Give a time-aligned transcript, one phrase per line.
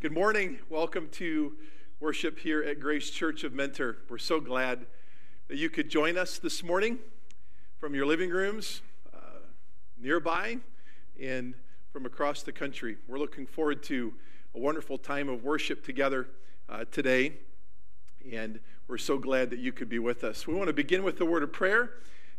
[0.00, 0.60] Good morning.
[0.70, 1.58] Welcome to
[2.00, 3.98] worship here at Grace Church of Mentor.
[4.08, 4.86] We're so glad
[5.48, 7.00] that you could join us this morning
[7.78, 8.80] from your living rooms
[9.14, 9.18] uh,
[10.00, 10.56] nearby
[11.20, 11.52] and
[11.92, 12.96] from across the country.
[13.06, 14.14] We're looking forward to
[14.54, 16.28] a wonderful time of worship together
[16.70, 17.34] uh, today,
[18.32, 18.58] and
[18.88, 20.46] we're so glad that you could be with us.
[20.46, 21.90] We want to begin with a word of prayer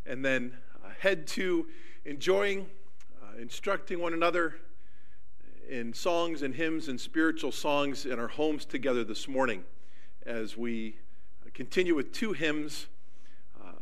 [0.04, 0.52] and then
[0.84, 1.68] uh, head to
[2.04, 2.66] enjoying,
[3.22, 4.56] uh, instructing one another
[5.68, 9.64] in songs and hymns and spiritual songs in our homes together this morning
[10.24, 10.96] as we
[11.54, 12.86] continue with two hymns
[13.60, 13.72] uh,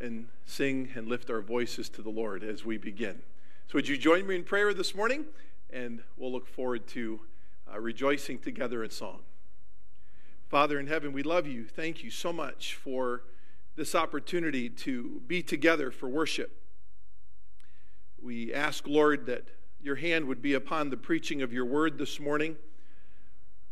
[0.00, 3.20] and sing and lift our voices to the Lord as we begin.
[3.68, 5.24] So, would you join me in prayer this morning?
[5.70, 7.20] And we'll look forward to
[7.72, 9.20] uh, rejoicing together in song.
[10.48, 11.64] Father in heaven, we love you.
[11.64, 13.22] Thank you so much for
[13.74, 16.60] this opportunity to be together for worship.
[18.20, 19.48] We ask, Lord, that
[19.82, 22.56] your hand would be upon the preaching of your word this morning,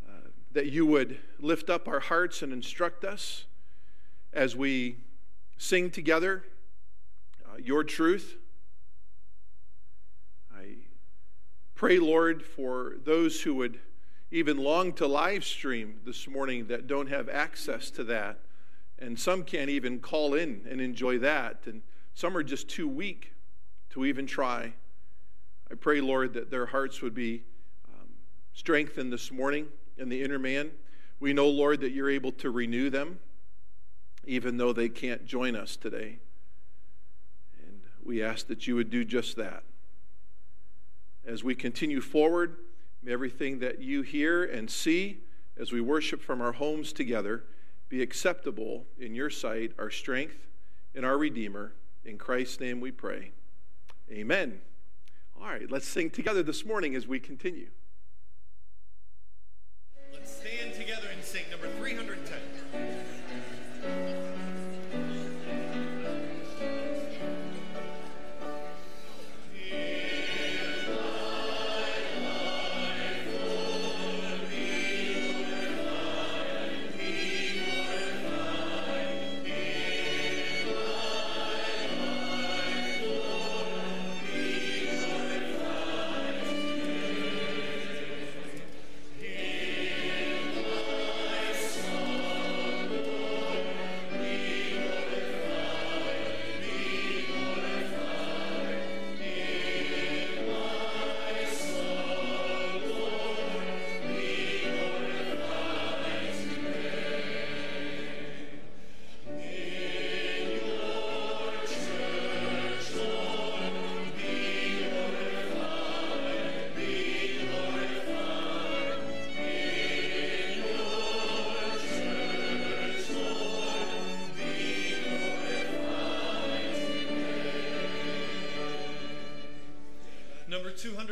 [0.08, 3.44] uh, that you would lift up our hearts and instruct us
[4.32, 4.96] as we
[5.56, 6.44] sing together
[7.46, 8.36] uh, your truth.
[10.52, 10.78] I
[11.76, 13.78] pray, Lord, for those who would
[14.32, 18.40] even long to live stream this morning that don't have access to that.
[18.98, 21.62] And some can't even call in and enjoy that.
[21.66, 21.82] And
[22.14, 23.32] some are just too weak
[23.90, 24.74] to even try.
[25.70, 27.42] I pray, Lord, that their hearts would be
[27.88, 28.08] um,
[28.52, 30.72] strengthened this morning in the inner man.
[31.20, 33.20] We know, Lord, that you're able to renew them,
[34.24, 36.18] even though they can't join us today.
[37.64, 39.62] And we ask that you would do just that.
[41.24, 42.56] As we continue forward,
[43.02, 45.20] may everything that you hear and see
[45.56, 47.44] as we worship from our homes together
[47.88, 50.46] be acceptable in your sight, our strength
[50.94, 51.74] and our Redeemer.
[52.04, 53.32] In Christ's name we pray.
[54.10, 54.60] Amen.
[55.40, 57.68] All right, let's sing together this morning as we continue.
[60.12, 61.08] Let's stand together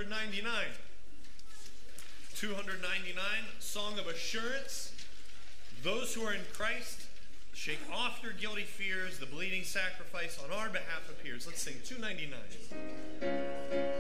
[0.09, 0.55] 299.
[2.35, 3.23] 299,
[3.59, 4.95] Song of Assurance.
[5.83, 7.05] Those who are in Christ,
[7.53, 9.19] shake off your guilty fears.
[9.19, 11.47] The bleeding sacrifice on our behalf appears.
[11.47, 13.97] Let's sing 299.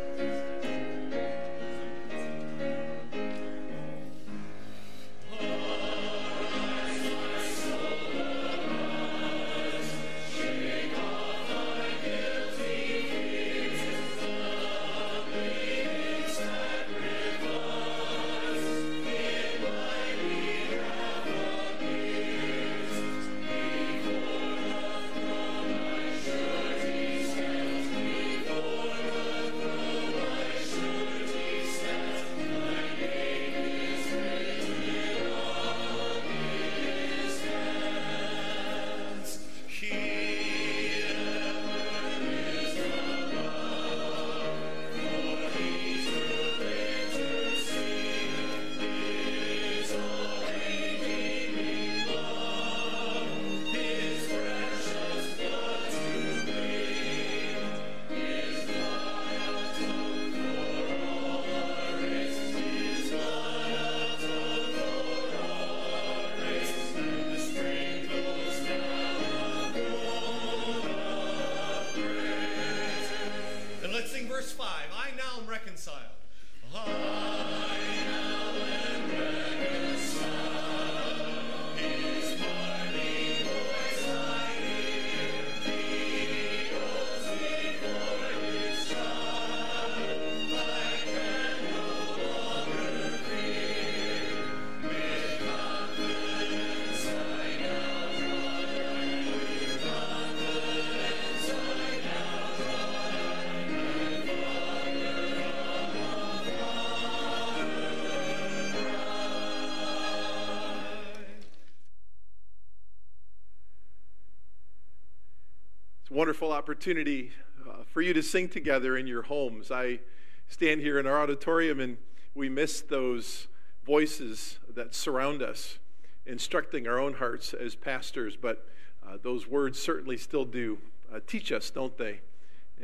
[116.28, 117.30] Wonderful opportunity
[117.66, 119.70] uh, for you to sing together in your homes.
[119.70, 120.00] I
[120.46, 121.96] stand here in our auditorium and
[122.34, 123.46] we miss those
[123.86, 125.78] voices that surround us,
[126.26, 128.68] instructing our own hearts as pastors, but
[129.08, 130.76] uh, those words certainly still do
[131.10, 132.20] uh, teach us, don't they?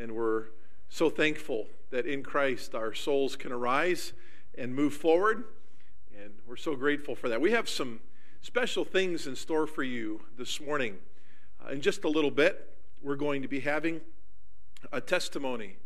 [0.00, 0.44] And we're
[0.88, 4.14] so thankful that in Christ our souls can arise
[4.56, 5.44] and move forward,
[6.18, 7.42] and we're so grateful for that.
[7.42, 8.00] We have some
[8.40, 10.96] special things in store for you this morning.
[11.62, 12.70] Uh, in just a little bit,
[13.04, 14.00] we're going to be having
[14.90, 15.76] a testimony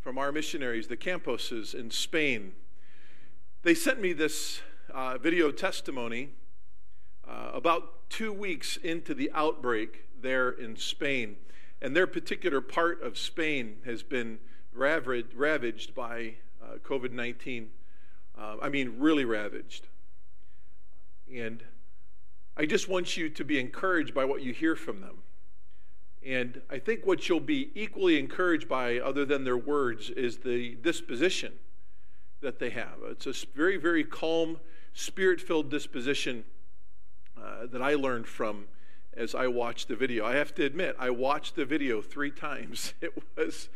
[0.00, 2.52] from our missionaries, the Camposes in Spain.
[3.62, 4.60] They sent me this
[4.92, 6.30] uh, video testimony
[7.26, 11.36] uh, about two weeks into the outbreak there in Spain.
[11.80, 14.40] And their particular part of Spain has been
[14.72, 17.70] ravaged, ravaged by uh, COVID 19.
[18.36, 19.86] Uh, I mean, really ravaged.
[21.32, 21.62] And
[22.56, 25.23] I just want you to be encouraged by what you hear from them.
[26.24, 30.76] And I think what you'll be equally encouraged by, other than their words, is the
[30.76, 31.52] disposition
[32.40, 32.94] that they have.
[33.10, 34.58] It's a very, very calm,
[34.94, 36.44] spirit filled disposition
[37.36, 38.66] uh, that I learned from
[39.16, 40.24] as I watched the video.
[40.24, 42.94] I have to admit, I watched the video three times.
[43.00, 43.68] It was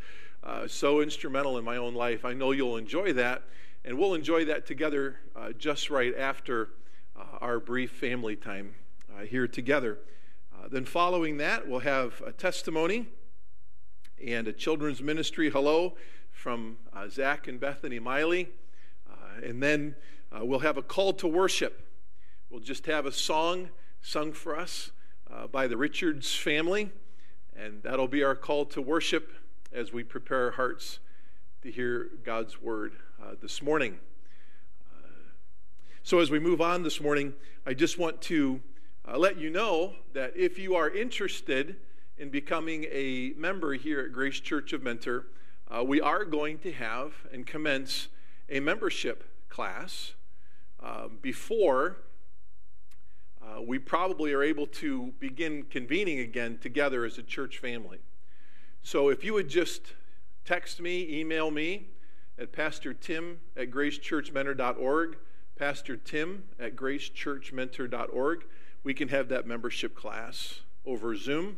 [0.43, 2.25] uh, so instrumental in my own life.
[2.25, 3.43] I know you'll enjoy that,
[3.85, 6.69] and we'll enjoy that together uh, just right after
[7.15, 8.73] uh, our brief family time
[9.15, 9.99] uh, here together.
[10.59, 13.07] Uh, then, following that, we'll have a testimony
[14.25, 15.95] and a children's ministry hello
[16.31, 16.75] from
[17.09, 18.49] Zach and Bethany Miley.
[19.41, 19.95] and then
[20.41, 21.87] we'll have a call to worship.
[22.49, 23.69] We'll just have a song
[24.01, 24.91] sung for us
[25.31, 26.91] uh, by the Richards family,
[27.55, 29.31] and that'll be our call to worship
[29.71, 30.99] as we prepare our hearts
[31.61, 33.99] to hear God's word uh, this morning.
[34.91, 35.07] Uh,
[36.03, 37.33] so, as we move on this morning,
[37.65, 38.59] I just want to
[39.07, 41.75] uh, let you know that if you are interested
[42.17, 45.27] in becoming a member here at Grace Church of Mentor,
[45.69, 48.07] uh, we are going to have and commence
[48.49, 50.13] a membership class
[50.81, 51.97] uh, before
[53.41, 57.99] uh, we probably are able to begin convening again together as a church family.
[58.83, 59.93] So if you would just
[60.45, 61.87] text me, email me
[62.37, 65.17] at Pastor Tim at gracechurchmentor.org,
[65.57, 68.45] Pastor Tim at gracechurchmentor.org,
[68.83, 71.57] we can have that membership class over Zoom.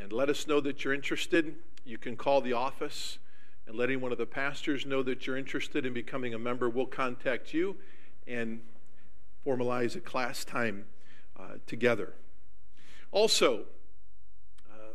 [0.00, 1.56] And let us know that you're interested.
[1.84, 3.18] You can call the office
[3.66, 6.70] and let any one of the pastors know that you're interested in becoming a member.
[6.70, 7.76] We'll contact you
[8.26, 8.60] and
[9.44, 10.86] formalize a class time
[11.38, 12.12] uh, together.
[13.10, 13.64] Also,
[14.70, 14.92] uh,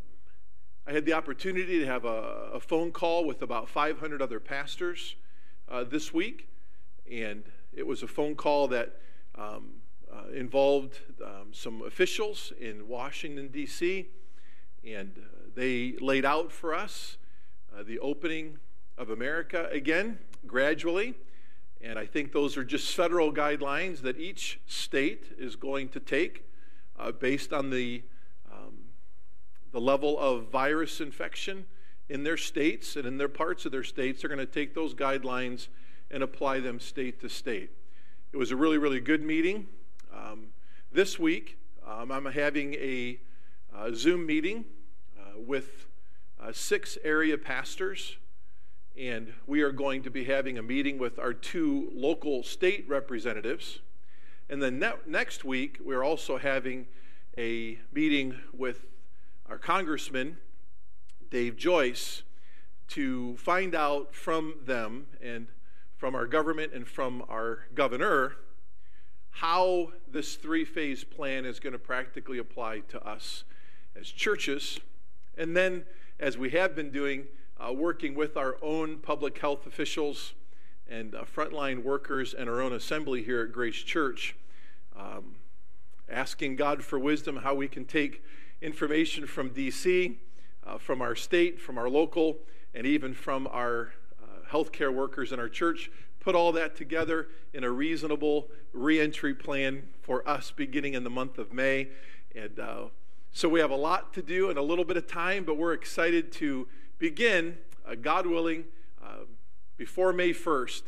[0.88, 5.16] I had the opportunity to have a, a, phone call with about 500 other pastors
[5.70, 6.48] uh, this week,
[7.12, 7.44] and
[7.74, 9.00] it was a phone call that
[9.36, 9.70] um,
[10.14, 14.08] uh, involved um, some officials in Washington, D.C.,
[14.86, 15.22] and uh,
[15.56, 17.18] they laid out for us
[17.74, 18.60] uh, the opening
[18.98, 21.16] of America again, gradually.
[21.82, 26.46] And I think those are just federal guidelines that each state is going to take
[26.98, 28.04] uh, based on the,
[28.52, 28.74] um,
[29.72, 31.66] the level of virus infection
[32.10, 34.22] in their states and in their parts of their states.
[34.22, 35.68] They're going to take those guidelines
[36.12, 37.72] and apply them state to state.
[38.32, 39.68] It was a really, really good meeting.
[40.14, 40.48] Um,
[40.92, 43.20] this week, um, I'm having a
[43.76, 44.66] uh, Zoom meeting
[45.20, 45.88] uh, with
[46.40, 48.18] uh, six area pastors
[48.96, 53.80] and we are going to be having a meeting with our two local state representatives.
[54.50, 56.86] And then ne- next week, we're also having
[57.38, 58.86] a meeting with
[59.50, 60.38] our congressman,
[61.32, 62.22] Dave Joyce,
[62.90, 65.48] to find out from them and
[65.98, 68.36] from our government and from our governor
[69.34, 73.44] how this three phase plan is going to practically apply to us
[74.00, 74.80] as churches.
[75.38, 75.86] And then,
[76.20, 77.26] as we have been doing,
[77.60, 80.34] uh, working with our own public health officials
[80.88, 84.36] and uh, frontline workers and our own assembly here at Grace Church,
[84.96, 85.36] um,
[86.08, 88.24] asking God for wisdom how we can take
[88.62, 90.16] information from DC,
[90.66, 92.38] uh, from our state, from our local,
[92.76, 95.90] and even from our uh, healthcare workers in our church,
[96.24, 101.38] put all that together in a reasonable reentry plan for us beginning in the month
[101.38, 101.90] of May.
[102.34, 102.86] And uh,
[103.32, 105.74] so we have a lot to do and a little bit of time, but we're
[105.74, 108.64] excited to begin, uh, God willing,
[109.04, 109.26] uh,
[109.76, 110.84] before May 1st,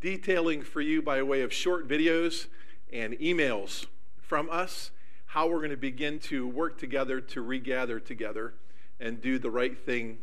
[0.00, 2.46] detailing for you by way of short videos
[2.92, 3.86] and emails
[4.18, 4.92] from us
[5.26, 8.54] how we're going to begin to work together to regather together
[9.00, 10.18] and do the right thing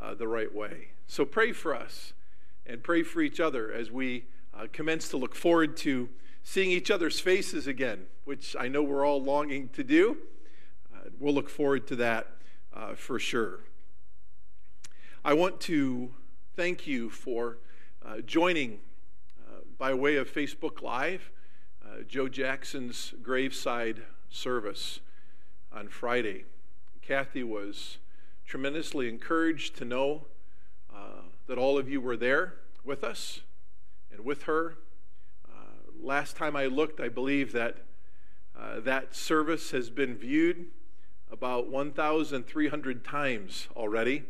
[0.00, 0.88] uh, the right way.
[1.06, 2.12] So pray for us
[2.66, 6.08] and pray for each other as we uh, commence to look forward to
[6.42, 10.18] seeing each other's faces again, which I know we're all longing to do.
[10.94, 12.28] Uh, we'll look forward to that
[12.74, 13.60] uh, for sure.
[15.24, 16.10] I want to
[16.54, 17.58] thank you for
[18.04, 18.80] uh, joining
[19.46, 21.30] uh, by way of Facebook Live
[21.84, 25.00] uh, Joe Jackson's graveside service
[25.72, 26.44] on Friday.
[27.02, 27.98] Kathy was
[28.46, 30.26] tremendously encouraged to know
[31.46, 33.40] that all of you were there with us
[34.10, 34.76] and with her.
[35.48, 35.56] Uh,
[36.00, 37.78] last time I looked, I believe that
[38.58, 40.66] uh, that service has been viewed
[41.30, 44.22] about 1,300 times already,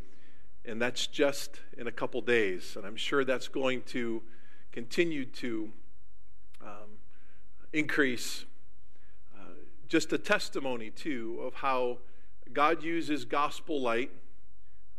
[0.65, 2.77] and that's just in a couple days.
[2.77, 4.23] And I'm sure that's going to
[4.73, 5.71] continue to
[6.63, 6.99] um,
[7.73, 8.47] increase.
[9.37, 9.45] Uh,
[9.87, 11.99] just a testimony, too, of how
[12.53, 14.11] God uses gospel light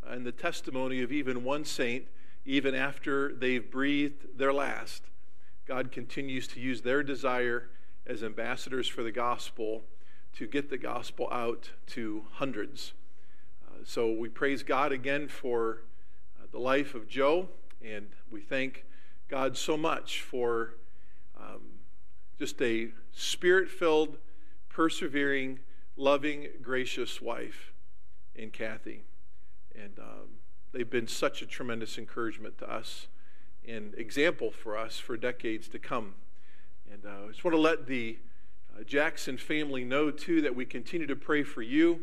[0.08, 2.06] and the testimony of even one saint,
[2.44, 5.02] even after they've breathed their last.
[5.66, 7.68] God continues to use their desire
[8.06, 9.82] as ambassadors for the gospel
[10.34, 12.92] to get the gospel out to hundreds.
[13.66, 15.82] Uh, so we praise God again for
[16.38, 17.48] uh, the life of Joe,
[17.82, 18.84] and we thank
[19.28, 20.74] God so much for
[21.38, 21.62] um,
[22.38, 24.18] just a spirit filled,
[24.68, 25.58] persevering,
[25.96, 27.72] loving, gracious wife
[28.34, 29.02] in Kathy.
[29.76, 30.28] And um,
[30.72, 33.08] they've been such a tremendous encouragement to us
[33.66, 36.14] and example for us for decades to come.
[36.92, 38.18] And uh, I just want to let the
[38.74, 42.00] uh, Jackson family know, too, that we continue to pray for you.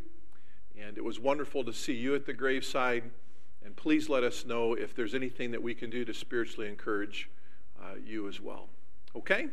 [0.79, 3.11] And it was wonderful to see you at the graveside.
[3.63, 7.29] And please let us know if there's anything that we can do to spiritually encourage
[7.81, 8.67] uh, you as well.
[9.15, 9.47] Okay?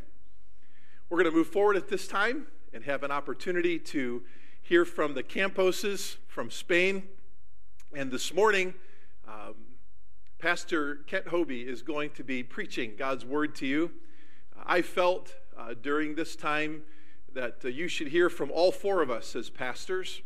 [1.08, 4.22] We're going to move forward at this time and have an opportunity to
[4.62, 7.08] hear from the Camposes from Spain.
[7.92, 8.74] And this morning,
[9.26, 9.54] um,
[10.38, 13.90] Pastor Kent Hobie is going to be preaching God's word to you.
[14.64, 16.82] I felt uh, during this time
[17.34, 20.22] that uh, you should hear from all four of us as pastors.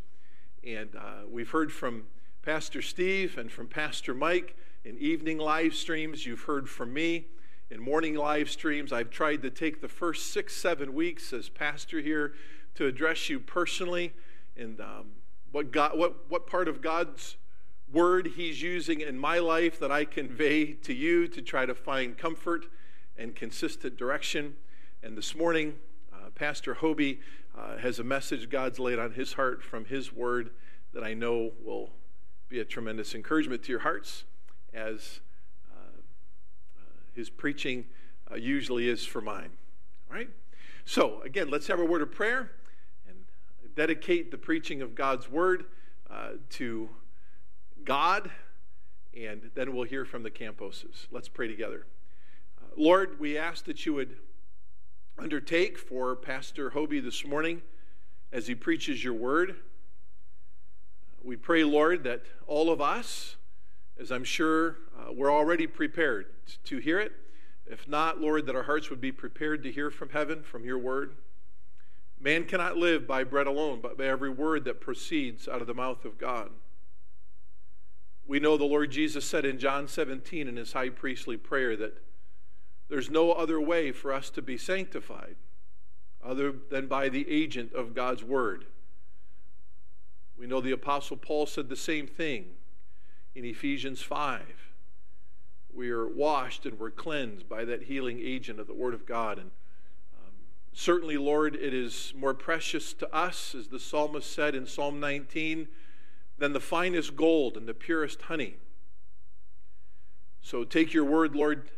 [0.63, 2.03] And uh, we've heard from
[2.43, 6.27] Pastor Steve and from Pastor Mike in evening live streams.
[6.27, 7.29] You've heard from me
[7.71, 8.93] in morning live streams.
[8.93, 12.35] I've tried to take the first six, seven weeks as pastor here
[12.75, 14.13] to address you personally
[14.55, 15.07] and um,
[15.51, 17.39] what, God, what, what part of God's
[17.95, 22.19] word He's using in my life that I convey to you to try to find
[22.19, 22.67] comfort
[23.17, 24.57] and consistent direction.
[25.05, 25.77] And this morning,
[26.13, 27.19] uh, Pastor Hobie
[27.57, 30.51] uh, has a message God's laid on his heart from his word
[30.93, 31.91] that I know will
[32.49, 34.25] be a tremendous encouragement to your hearts
[34.73, 35.21] as
[35.73, 35.77] uh,
[36.79, 36.83] uh
[37.15, 37.85] his preaching
[38.29, 39.51] uh, usually is for mine.
[40.11, 40.31] All right?
[40.85, 42.51] So, again, let's have a word of prayer
[43.09, 43.17] and
[43.77, 45.67] dedicate the preaching of God's word
[46.11, 46.91] uh, to
[47.85, 48.31] God,
[49.17, 51.07] and then we'll hear from the Camposes.
[51.11, 51.87] Let's pray together.
[52.77, 54.17] Lord, we ask that you would
[55.19, 57.63] undertake for Pastor Hobie this morning
[58.33, 59.57] as he preaches your word.
[61.23, 63.37] We pray, Lord, that all of us,
[63.99, 66.27] as I'm sure uh, we're already prepared
[66.65, 67.13] to hear it,
[67.67, 70.79] if not, Lord, that our hearts would be prepared to hear from heaven, from your
[70.79, 71.15] word.
[72.21, 75.75] Man cannot live by bread alone, but by every word that proceeds out of the
[75.75, 76.51] mouth of God.
[78.27, 82.03] We know the Lord Jesus said in John 17 in his high priestly prayer that
[82.89, 85.37] there's no other way for us to be sanctified
[86.23, 88.67] other than by the agent of God's Word.
[90.39, 92.47] We know the Apostle Paul said the same thing
[93.35, 94.43] in Ephesians 5.
[95.73, 99.39] We are washed and we're cleansed by that healing agent of the Word of God.
[99.39, 99.51] And
[100.19, 100.33] um,
[100.73, 105.69] certainly, Lord, it is more precious to us, as the psalmist said in Psalm 19,
[106.39, 108.57] than the finest gold and the purest honey.
[110.41, 111.71] So take your word, Lord,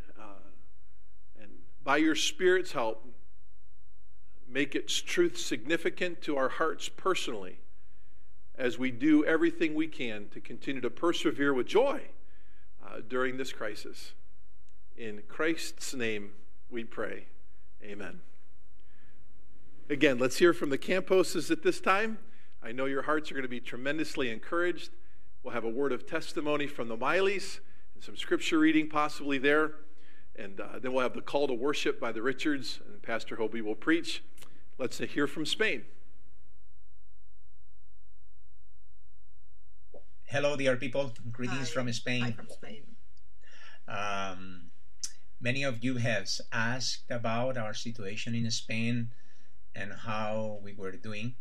[1.41, 1.51] and
[1.85, 3.07] by your Spirit's help,
[4.49, 7.59] make its truth significant to our hearts personally
[8.59, 12.01] as we do everything we can to continue to persevere with joy
[12.85, 14.15] uh, during this crisis.
[14.97, 16.31] In Christ's name
[16.71, 17.27] we pray.
[17.85, 18.21] Amen.
[19.89, 22.19] Again, let's hear from the Camposes at this time.
[22.67, 24.91] I know your hearts are going to be tremendously encouraged.
[25.45, 27.61] We'll have a word of testimony from the Mileys
[27.95, 29.75] and some scripture reading possibly there.
[30.35, 33.63] And uh, then we'll have the call to worship by the Richards, and Pastor Hobie
[33.63, 34.25] will preach.
[34.79, 35.85] Let's hear from Spain.
[40.25, 41.13] Hello, dear people.
[41.31, 41.73] Greetings Hi.
[41.73, 42.23] from Spain.
[42.23, 42.83] Hi from Spain.
[43.87, 44.71] Um,
[45.41, 49.11] many of you have asked about our situation in Spain
[49.73, 51.37] and how we were doing.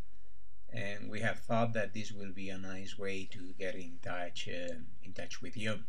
[0.76, 4.48] And we have thought that this will be a nice way to get in touch
[4.48, 5.86] uh, in touch with you.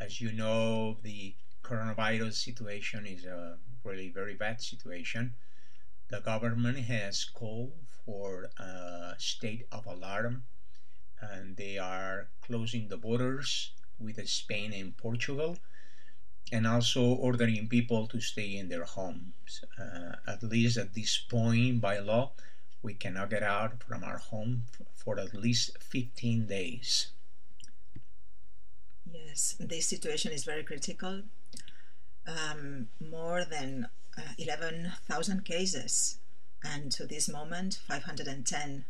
[0.00, 5.34] As you know, the coronavirus situation is a really very bad situation.
[6.08, 7.72] The government has called
[8.04, 10.44] for a state of alarm
[11.20, 15.56] and they are closing the borders with Spain and Portugal,
[16.52, 19.64] and also ordering people to stay in their homes.
[19.78, 22.32] Uh, at least at this point, by law,
[22.86, 24.62] we cannot get out from our home
[24.94, 27.08] for at least 15 days.
[29.12, 31.22] Yes, this situation is very critical.
[32.28, 36.18] Um, more than uh, 11,000 cases,
[36.62, 38.84] and to this moment, 510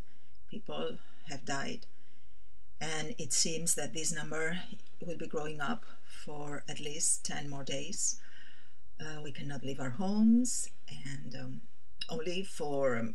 [0.51, 0.99] people
[1.31, 1.87] have died.
[2.79, 4.59] And it seems that this number
[5.05, 5.85] will be growing up
[6.25, 8.21] for at least 10 more days.
[9.01, 11.61] Uh, we cannot leave our homes, and um,
[12.11, 13.15] only for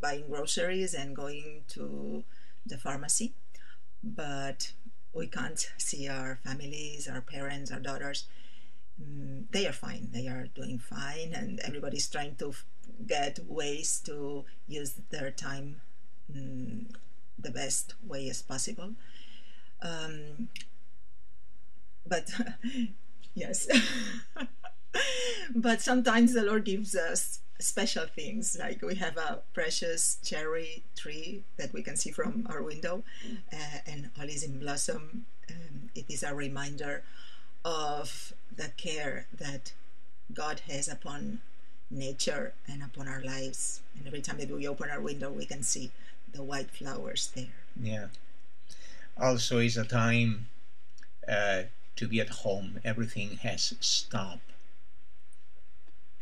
[0.00, 2.24] buying groceries and going to
[2.66, 3.34] the pharmacy.
[4.02, 4.72] But
[5.12, 8.24] we can't see our families, our parents, our daughters.
[9.00, 10.08] Mm, they are fine.
[10.12, 12.54] They are doing fine, and everybody's trying to
[13.06, 15.80] get ways to use their time
[16.32, 16.86] mm,
[17.38, 18.92] the best way as possible.
[19.80, 20.48] Um,
[22.06, 22.30] but
[23.34, 23.68] yes,
[25.54, 28.56] but sometimes the Lord gives us special things.
[28.58, 33.02] Like we have a precious cherry tree that we can see from our window,
[33.52, 35.26] uh, and all is in blossom.
[35.50, 37.02] Um, it is a reminder
[37.64, 39.72] of the care that
[40.32, 41.40] God has upon
[41.90, 43.82] nature and upon our lives.
[43.96, 45.90] And every time that we open our window, we can see
[46.32, 47.52] the white flowers there.
[47.80, 48.06] Yeah.
[49.20, 50.46] Also, is a time
[51.28, 51.62] uh,
[51.96, 52.80] to be at home.
[52.84, 54.51] Everything has stopped.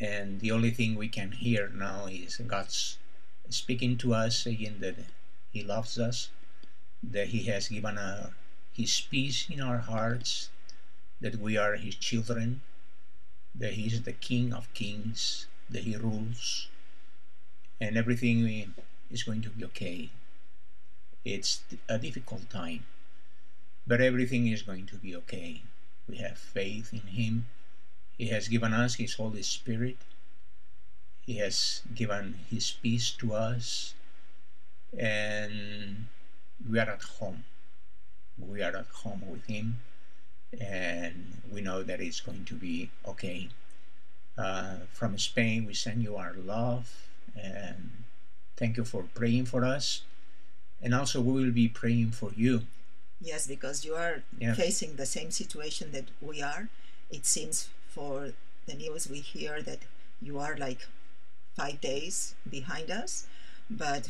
[0.01, 2.97] And the only thing we can hear now is God's
[3.51, 4.97] speaking to us, saying that
[5.53, 6.31] He loves us,
[7.03, 8.33] that He has given a,
[8.73, 10.49] His peace in our hearts,
[11.21, 12.63] that we are His children,
[13.55, 16.69] that He is the King of kings, that He rules,
[17.79, 18.75] and everything
[19.11, 20.11] is going to be okay.
[21.27, 21.61] It's
[21.91, 22.87] a difficult time,
[23.87, 25.63] but everything is going to be okay.
[26.09, 27.47] We have faith in Him.
[28.21, 29.97] He has given us His Holy Spirit.
[31.25, 33.95] He has given His peace to us,
[34.93, 36.05] and
[36.69, 37.45] we are at home.
[38.37, 39.81] We are at home with Him,
[40.61, 43.49] and we know that it's going to be okay.
[44.37, 46.93] Uh, from Spain, we send you our love,
[47.35, 48.05] and
[48.55, 50.03] thank you for praying for us.
[50.83, 52.65] And also, we will be praying for you.
[53.19, 54.53] Yes, because you are Yeah.
[54.53, 56.69] facing the same situation that we are.
[57.09, 58.33] It seems for
[58.67, 59.81] the news we hear that
[60.23, 60.87] you are like
[61.57, 63.27] five days behind us,
[63.69, 64.09] but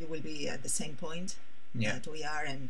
[0.00, 1.36] you will be at the same point
[1.74, 1.94] Yeah.
[1.94, 2.68] that we are, and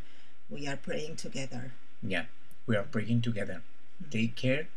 [0.49, 1.73] we are praying together.
[2.01, 2.25] Yeah,
[2.67, 3.61] we are praying together.
[4.11, 4.67] Take care.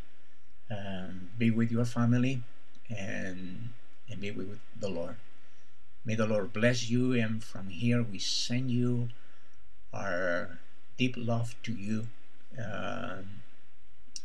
[0.70, 2.42] Um, be with your family,
[2.90, 3.70] and
[4.08, 5.16] and be with the Lord.
[6.04, 7.12] May the Lord bless you.
[7.14, 9.08] And from here, we send you
[9.92, 10.58] our
[10.96, 12.06] deep love to you,
[12.58, 13.42] um,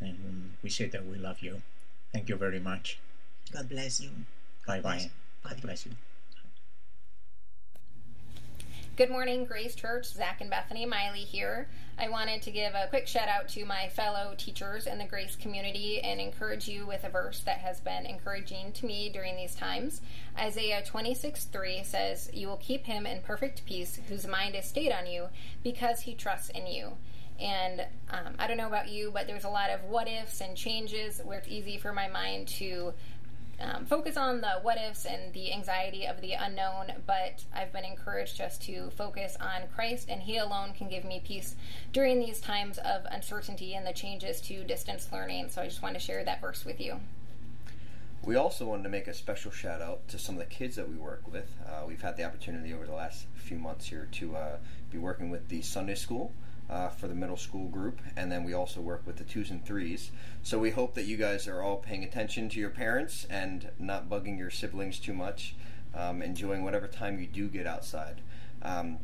[0.01, 1.61] and we say that we love you.
[2.11, 2.99] Thank you very much.
[3.53, 4.09] God bless you.
[4.67, 5.09] Bye bye.
[5.43, 5.49] Bye.
[5.49, 5.93] God bless you.
[8.97, 10.05] Good morning, Grace Church.
[10.05, 11.67] Zach and Bethany Miley here.
[11.97, 15.35] I wanted to give a quick shout out to my fellow teachers in the Grace
[15.35, 19.55] community and encourage you with a verse that has been encouraging to me during these
[19.55, 20.01] times.
[20.37, 24.91] Isaiah 26 3 says, You will keep him in perfect peace whose mind is stayed
[24.91, 25.29] on you
[25.63, 26.97] because he trusts in you.
[27.41, 30.55] And um, I don't know about you, but there's a lot of what ifs and
[30.55, 32.93] changes where it's easy for my mind to
[33.59, 37.85] um, focus on the what ifs and the anxiety of the unknown, but I've been
[37.85, 41.55] encouraged just to focus on Christ, and He alone can give me peace
[41.93, 45.49] during these times of uncertainty and the changes to distance learning.
[45.49, 46.99] So I just want to share that verse with you.
[48.23, 50.87] We also wanted to make a special shout out to some of the kids that
[50.87, 51.49] we work with.
[51.67, 54.57] Uh, we've had the opportunity over the last few months here to uh,
[54.91, 56.31] be working with the Sunday school
[56.71, 59.65] uh, for the middle school group, and then we also work with the twos and
[59.65, 60.11] threes.
[60.41, 64.09] So we hope that you guys are all paying attention to your parents and not
[64.09, 65.55] bugging your siblings too much,
[65.93, 68.21] um, enjoying whatever time you do get outside.
[68.61, 68.99] Um,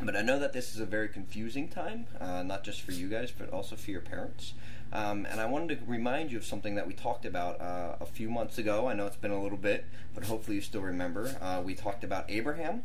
[0.00, 3.08] but I know that this is a very confusing time, uh, not just for you
[3.08, 4.54] guys, but also for your parents.
[4.92, 8.06] Um, and I wanted to remind you of something that we talked about uh, a
[8.06, 8.86] few months ago.
[8.86, 11.36] I know it's been a little bit, but hopefully you still remember.
[11.40, 12.84] Uh, we talked about Abraham,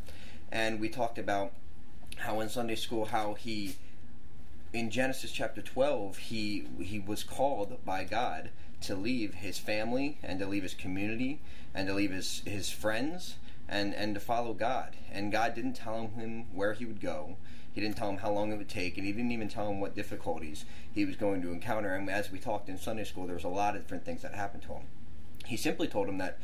[0.51, 1.53] and we talked about
[2.17, 3.75] how in Sunday school how he,
[4.73, 8.49] in Genesis chapter 12, he he was called by God
[8.81, 11.39] to leave his family and to leave his community
[11.73, 13.35] and to leave his his friends
[13.69, 14.95] and and to follow God.
[15.11, 17.37] And God didn't tell him where he would go.
[17.71, 19.79] He didn't tell him how long it would take, and he didn't even tell him
[19.79, 21.95] what difficulties he was going to encounter.
[21.95, 24.33] And as we talked in Sunday school, there was a lot of different things that
[24.33, 24.83] happened to him.
[25.45, 26.37] He simply told him that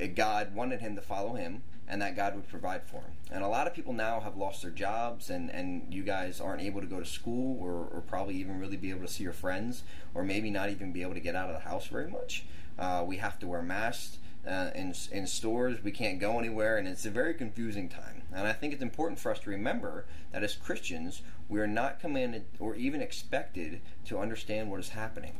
[0.00, 3.12] uh, God wanted him to follow him, and that God would provide for him.
[3.30, 6.62] And a lot of people now have lost their jobs, and, and you guys aren't
[6.62, 9.32] able to go to school or, or probably even really be able to see your
[9.32, 9.82] friends,
[10.14, 12.44] or maybe not even be able to get out of the house very much.
[12.78, 14.18] Uh, we have to wear masks.
[14.46, 18.22] Uh, in, in stores, we can't go anywhere, and it's a very confusing time.
[18.32, 21.98] And I think it's important for us to remember that as Christians, we are not
[21.98, 25.32] commanded or even expected to understand what is happening.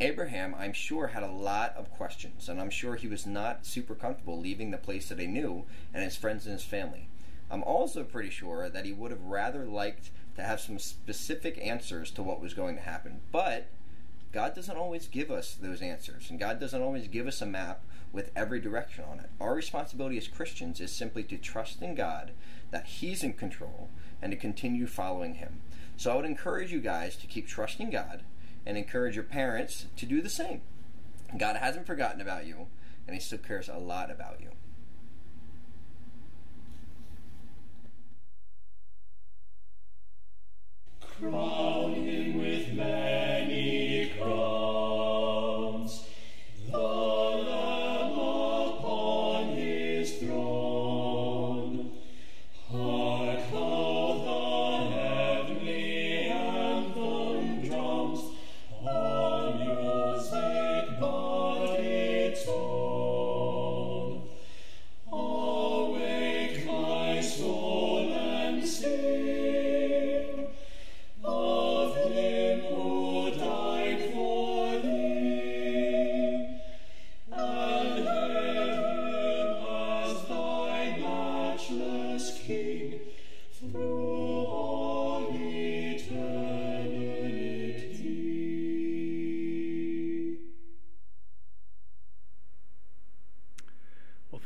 [0.00, 3.94] Abraham, I'm sure, had a lot of questions, and I'm sure he was not super
[3.94, 7.08] comfortable leaving the place that he knew and his friends and his family.
[7.50, 12.10] I'm also pretty sure that he would have rather liked to have some specific answers
[12.12, 13.20] to what was going to happen.
[13.30, 13.68] But
[14.32, 17.84] God doesn't always give us those answers, and God doesn't always give us a map
[18.12, 19.30] with every direction on it.
[19.40, 22.32] Our responsibility as Christians is simply to trust in God
[22.70, 23.90] that He's in control
[24.22, 25.60] and to continue following Him.
[25.96, 28.22] So I would encourage you guys to keep trusting God
[28.64, 30.62] and encourage your parents to do the same.
[31.38, 32.66] God hasn't forgotten about you,
[33.06, 34.50] and He still cares a lot about you.
[41.00, 46.08] Crown him with many crowns.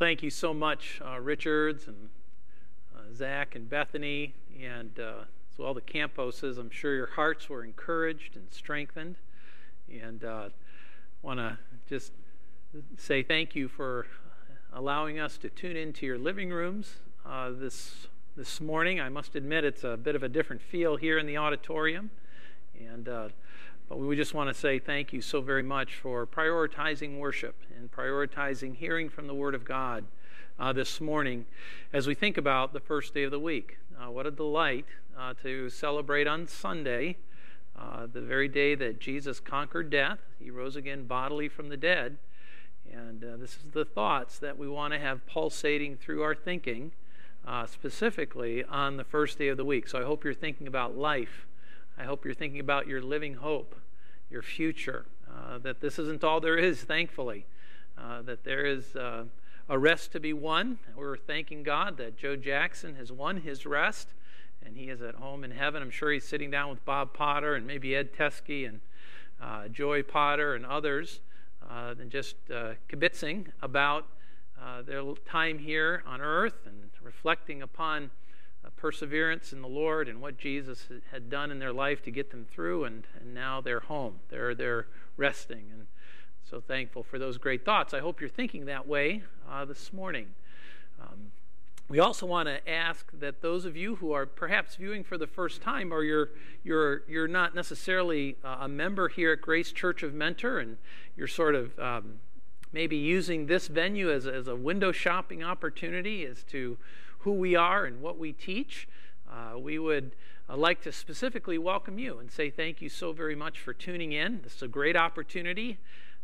[0.07, 2.11] Thank you so much, uh, Richards and
[2.97, 5.25] uh, Zach and Bethany, and uh,
[5.57, 6.59] so all the Camposes.
[6.59, 9.17] I'm sure your hearts were encouraged and strengthened.
[9.91, 10.51] And uh,
[11.23, 12.13] want to just
[12.97, 14.07] say thank you for
[14.73, 19.01] allowing us to tune into your living rooms uh, this this morning.
[19.01, 22.11] I must admit it's a bit of a different feel here in the auditorium,
[22.79, 23.29] and uh,
[23.89, 27.91] but we just want to say thank you so very much for prioritizing worship and
[27.91, 30.05] prioritizing hearing from the Word of God
[30.59, 31.47] uh, this morning
[31.93, 33.79] as we think about the first day of the week.
[33.97, 37.17] Uh, what a delight uh, to celebrate on Sunday,
[37.79, 40.19] uh, the very day that Jesus conquered death.
[40.41, 42.17] He rose again bodily from the dead.
[42.93, 46.91] And uh, this is the thoughts that we want to have pulsating through our thinking,
[47.47, 49.87] uh, specifically on the first day of the week.
[49.87, 51.47] So I hope you're thinking about life
[51.99, 53.75] I hope you're thinking about your living hope,
[54.31, 57.47] your future, uh, that this isn't all there is, thankfully,
[57.97, 59.25] uh, that there is uh,
[59.69, 60.79] a rest to be won.
[60.95, 64.09] We're thanking God that Joe Jackson has won his rest
[64.63, 65.83] and he is at home in heaven.
[65.83, 68.81] I'm sure he's sitting down with Bob Potter and maybe Ed Teskey and
[69.41, 71.21] uh, Joy Potter and others
[71.71, 74.07] uh, and just uh, kibitzing about
[74.85, 78.11] their time here on earth and reflecting upon
[78.87, 82.47] perseverance in the Lord and what Jesus had done in their life to get them
[82.49, 84.21] through, and, and now they're home.
[84.29, 85.65] They're, they're resting.
[85.73, 85.87] And
[86.49, 87.93] so thankful for those great thoughts.
[87.93, 90.29] I hope you're thinking that way uh, this morning.
[91.03, 91.33] Um,
[91.89, 95.27] we also want to ask that those of you who are perhaps viewing for the
[95.27, 96.31] first time, or you're,
[96.63, 100.77] you're, you're not necessarily uh, a member here at Grace Church of Mentor, and
[101.17, 102.21] you're sort of um,
[102.73, 106.79] maybe using this venue as, as a window shopping opportunity is to
[107.27, 108.87] who we are and what we teach,
[109.29, 110.15] uh, we would
[110.49, 114.13] uh, like to specifically welcome you and say thank you so very much for tuning
[114.13, 114.43] in.
[114.45, 115.79] This is a great opportunity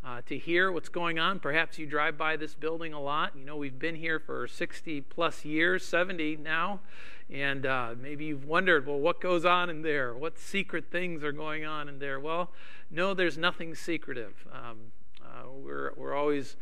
[0.04, 1.40] uh, to hear what's going on.
[1.40, 3.32] Perhaps you drive by this building a lot.
[3.36, 6.78] You know, we've been here for 60 plus years, 70 now,
[7.28, 10.14] and uh, maybe you've wondered, well, what goes on in there?
[10.14, 12.20] What secret things are going on in there?
[12.20, 12.52] Well,
[12.92, 14.46] no, there's nothing secretive.
[14.52, 16.54] Um, uh, we're, we're always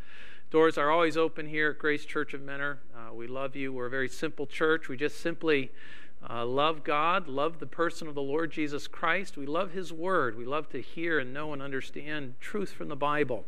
[0.50, 2.80] Doors are always open here at Grace Church of Mentor.
[2.92, 3.72] Uh, we love you.
[3.72, 4.88] We're a very simple church.
[4.88, 5.70] We just simply
[6.28, 9.36] uh, love God, love the person of the Lord Jesus Christ.
[9.36, 10.36] We love His Word.
[10.36, 13.44] We love to hear and know and understand truth from the Bible.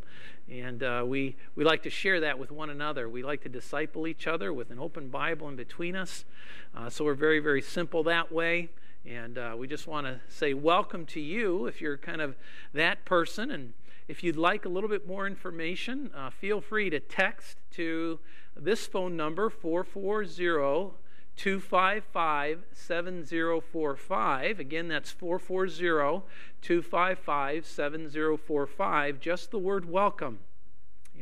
[0.49, 3.09] And uh, we, we like to share that with one another.
[3.09, 6.25] We like to disciple each other with an open Bible in between us.
[6.73, 8.69] Uh, so we're very, very simple that way.
[9.05, 12.37] And uh, we just want to say welcome to you if you're kind of
[12.73, 13.51] that person.
[13.51, 13.73] And
[14.13, 18.19] if you'd like a little bit more information, uh, feel free to text to
[18.55, 20.93] this phone number, 440
[21.35, 24.61] 255 7045.
[24.61, 26.27] Again, that's 440
[26.61, 29.19] 255 7045.
[29.19, 30.41] Just the word welcome.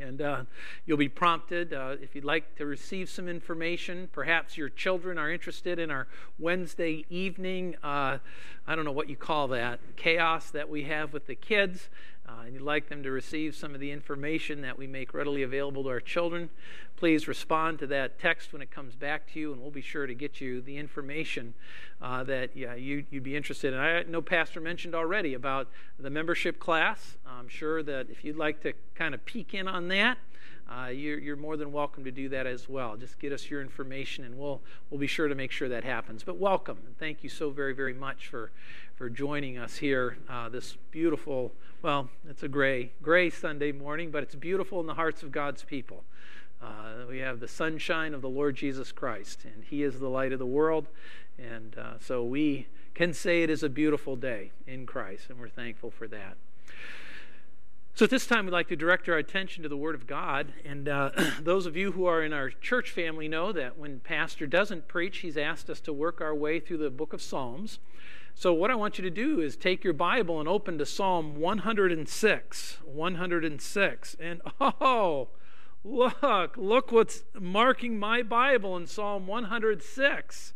[0.01, 0.45] And uh,
[0.85, 4.09] you'll be prompted uh, if you'd like to receive some information.
[4.13, 6.09] Perhaps your children are interested in our
[6.41, 8.19] Wednesday evening, uh,
[8.67, 11.89] I don't know what you call that, chaos that we have with the kids.
[12.31, 15.43] Uh, and you'd like them to receive some of the information that we make readily
[15.43, 16.49] available to our children,
[16.97, 20.07] please respond to that text when it comes back to you, and we'll be sure
[20.07, 21.55] to get you the information
[22.01, 23.81] uh, that yeah, you, would be interested in.
[23.81, 27.17] I know Pastor mentioned already about the membership class.
[27.27, 30.19] I'm sure that if you'd like to kind of peek in on that,
[30.71, 32.97] uh, you're, you're, more than welcome to do that as well.
[32.97, 36.23] Just get us your information, and we'll we'll be sure to make sure that happens.
[36.23, 38.53] But welcome, and thank you so very very much for
[39.01, 41.55] for joining us here uh, this beautiful.
[41.81, 45.65] Well, it's a gray gray Sunday morning, but it's beautiful in the hearts of God's
[45.65, 46.05] people.
[46.63, 50.35] Uh, we have the sunshine of the Lord Jesus Christ, and He is the light
[50.35, 50.87] of the world,
[51.39, 55.49] and uh, so we can say it is a beautiful day in Christ, and we're
[55.49, 56.37] thankful for that.
[57.95, 60.53] So at this time, we'd like to direct our attention to the Word of God.
[60.63, 61.11] And uh,
[61.41, 65.19] those of you who are in our church family know that when Pastor doesn't preach,
[65.19, 67.79] he's asked us to work our way through the book of Psalms.
[68.41, 71.37] So what I want you to do is take your Bible and open to Psalm
[71.37, 72.79] 106.
[72.87, 74.17] 106.
[74.19, 75.29] And oh,
[75.85, 80.55] look, look what's marking my Bible in Psalm 106.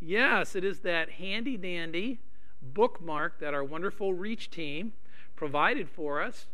[0.00, 2.20] Yes, it is that handy dandy
[2.62, 4.94] bookmark that our wonderful Reach team
[5.36, 6.46] provided for us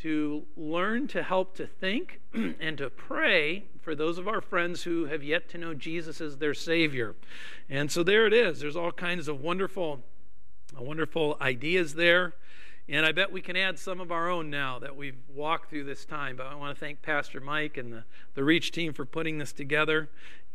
[0.00, 2.20] to learn to help to think
[2.58, 6.38] and to pray for those of our friends who have yet to know Jesus as
[6.38, 7.16] their Savior.
[7.68, 8.60] And so there it is.
[8.60, 10.02] There's all kinds of wonderful,
[10.80, 12.34] wonderful ideas there.
[12.88, 15.84] And I bet we can add some of our own now that we've walked through
[15.84, 16.36] this time.
[16.36, 18.04] But I want to thank Pastor Mike and the,
[18.34, 20.08] the Reach team for putting this together.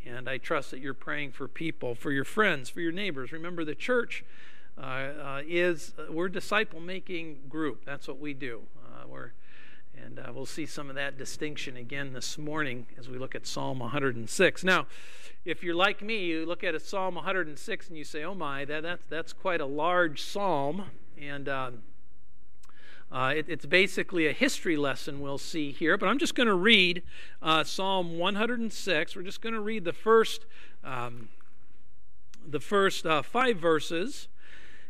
[0.06, 3.32] And I trust that you're praying for people, for your friends, for your neighbors.
[3.32, 4.23] Remember, the church
[4.77, 7.86] uh, uh, is, uh, we're disciple making group.
[7.86, 8.62] That's what we do.
[8.86, 9.32] Uh, we're
[10.04, 13.48] and uh, we'll see some of that distinction again this morning as we look at
[13.48, 14.64] Psalm 106.
[14.64, 14.86] Now,
[15.46, 18.66] if you're like me, you look at a Psalm 106 and you say, oh my,
[18.66, 20.86] that, that's, that's quite a large psalm.
[21.20, 21.80] And um,
[23.12, 25.98] uh, it, it's basically a history lesson we'll see here.
[25.98, 27.04] But I'm just going to read
[27.42, 29.16] uh, Psalm 106.
[29.16, 30.46] We're just going to read the first,
[30.84, 31.30] um,
[32.46, 34.28] the first uh, five verses.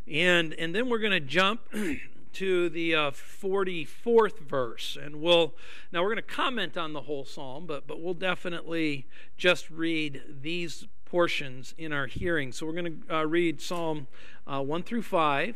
[0.07, 1.61] And, and then we're going to jump
[2.37, 4.95] to the uh, 44th verse.
[5.01, 5.55] And we'll,
[5.91, 10.21] now we're going to comment on the whole psalm, but, but we'll definitely just read
[10.41, 12.51] these portions in our hearing.
[12.51, 14.05] So we're going to uh, read Psalm
[14.45, 15.55] uh, 1 through 5,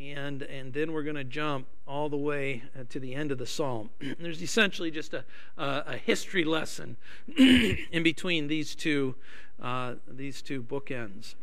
[0.00, 3.36] and, and then we're going to jump all the way uh, to the end of
[3.36, 3.90] the psalm.
[4.18, 5.24] There's essentially just a,
[5.58, 6.96] a, a history lesson
[7.36, 9.16] in between these two,
[9.60, 11.34] uh, these two bookends.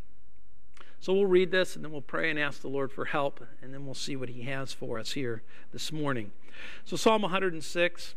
[1.00, 3.74] So we'll read this and then we'll pray and ask the Lord for help, and
[3.74, 6.32] then we'll see what He has for us here this morning.
[6.86, 8.16] So, Psalm 106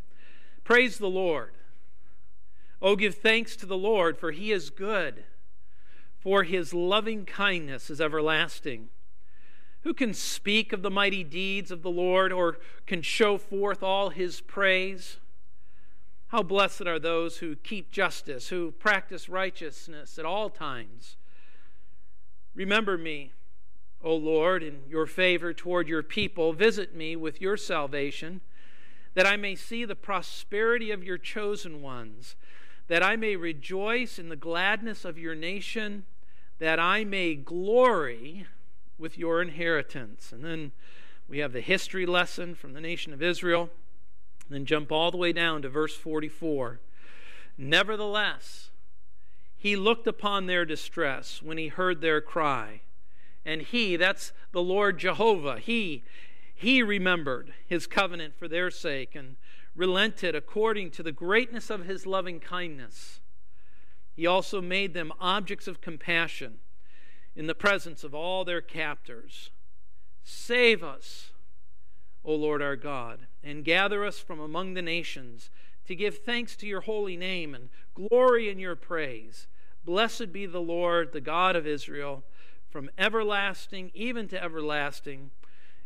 [0.64, 1.52] Praise the Lord.
[2.82, 5.24] Oh, give thanks to the Lord, for He is good,
[6.18, 8.88] for His loving kindness is everlasting.
[9.82, 14.10] Who can speak of the mighty deeds of the Lord or can show forth all
[14.10, 15.18] His praise?
[16.28, 21.16] How blessed are those who keep justice, who practice righteousness at all times.
[22.60, 23.32] Remember me,
[24.04, 26.52] O Lord, in your favor toward your people.
[26.52, 28.42] Visit me with your salvation,
[29.14, 32.36] that I may see the prosperity of your chosen ones,
[32.88, 36.04] that I may rejoice in the gladness of your nation,
[36.58, 38.44] that I may glory
[38.98, 40.30] with your inheritance.
[40.30, 40.72] And then
[41.30, 43.70] we have the history lesson from the nation of Israel.
[44.44, 46.78] And then jump all the way down to verse 44.
[47.56, 48.68] Nevertheless,
[49.60, 52.80] he looked upon their distress when he heard their cry.
[53.44, 56.02] And he, that's the Lord Jehovah, he,
[56.54, 59.36] he remembered his covenant for their sake and
[59.76, 63.20] relented according to the greatness of his loving kindness.
[64.16, 66.60] He also made them objects of compassion
[67.36, 69.50] in the presence of all their captors.
[70.24, 71.32] Save us,
[72.24, 75.50] O Lord our God, and gather us from among the nations
[75.86, 79.48] to give thanks to your holy name and glory in your praise.
[79.84, 82.22] Blessed be the Lord, the God of Israel,
[82.68, 85.30] from everlasting even to everlasting.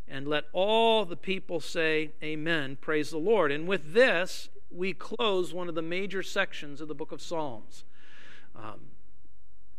[0.07, 2.77] And let all the people say, Amen.
[2.81, 3.51] Praise the Lord.
[3.51, 7.85] And with this, we close one of the major sections of the book of Psalms.
[8.57, 8.81] Um,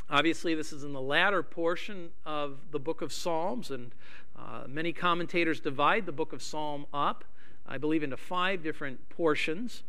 [0.10, 3.94] obviously, this is in the latter portion of the book of Psalms, and
[4.38, 7.24] uh, many commentators divide the book of Psalm up,
[7.68, 9.84] I believe, into five different portions.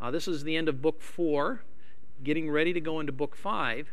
[0.00, 1.62] Uh, this is the end of book four,
[2.22, 3.92] getting ready to go into book five.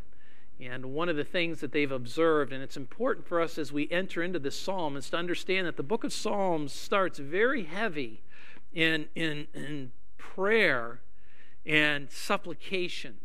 [0.59, 3.89] And one of the things that they've observed, and it's important for us as we
[3.89, 8.21] enter into this psalm, is to understand that the book of Psalms starts very heavy
[8.73, 10.99] in, in, in prayer
[11.65, 13.15] and supplication.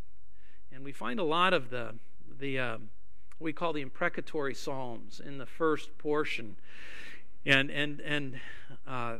[0.72, 1.94] And we find a lot of the,
[2.38, 2.78] the uh,
[3.40, 6.56] we call the imprecatory psalms in the first portion.
[7.44, 8.40] And, and, and,
[8.86, 9.16] uh,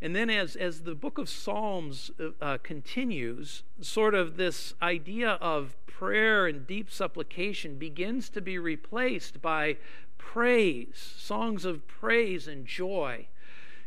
[0.00, 5.30] and then as, as the book of Psalms uh, uh continues, sort of this idea
[5.40, 9.76] of prayer and deep supplication begins to be replaced by
[10.18, 13.26] praise, songs of praise and joy.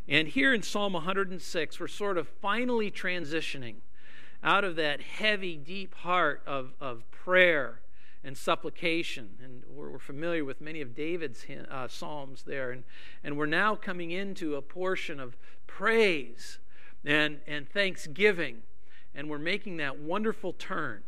[0.08, 3.76] And here in Psalm 106, we're sort of finally transitioning
[4.41, 7.82] out of that heavy, deep heart of, of prayer
[8.28, 9.30] and supplication.
[9.42, 12.72] And we're, we're familiar with many of David's uh, Psalms there.
[12.72, 12.84] And,
[13.24, 16.60] and we're now coming into a portion of praise
[17.06, 18.63] and, and thanksgiving.
[19.16, 21.04] And we're making that wonderful turn.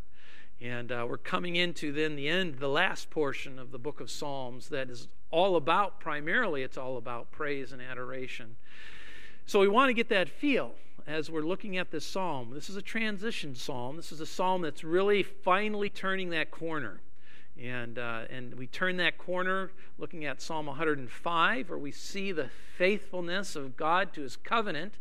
[0.61, 4.09] And uh, we're coming into then the end, the last portion of the book of
[4.09, 8.55] Psalms that is all about, primarily, it's all about praise and adoration.
[9.45, 10.71] So we want to get that feel
[11.05, 12.51] as we're looking at this psalm.
[12.53, 13.97] This is a transition psalm.
[13.97, 17.01] This is a psalm that's really finally turning that corner.
[17.61, 22.49] And, uh, and we turn that corner looking at Psalm 105, where we see the
[22.77, 24.93] faithfulness of God to his covenant.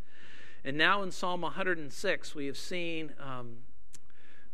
[0.64, 3.58] And now in Psalm 106, we have seen um,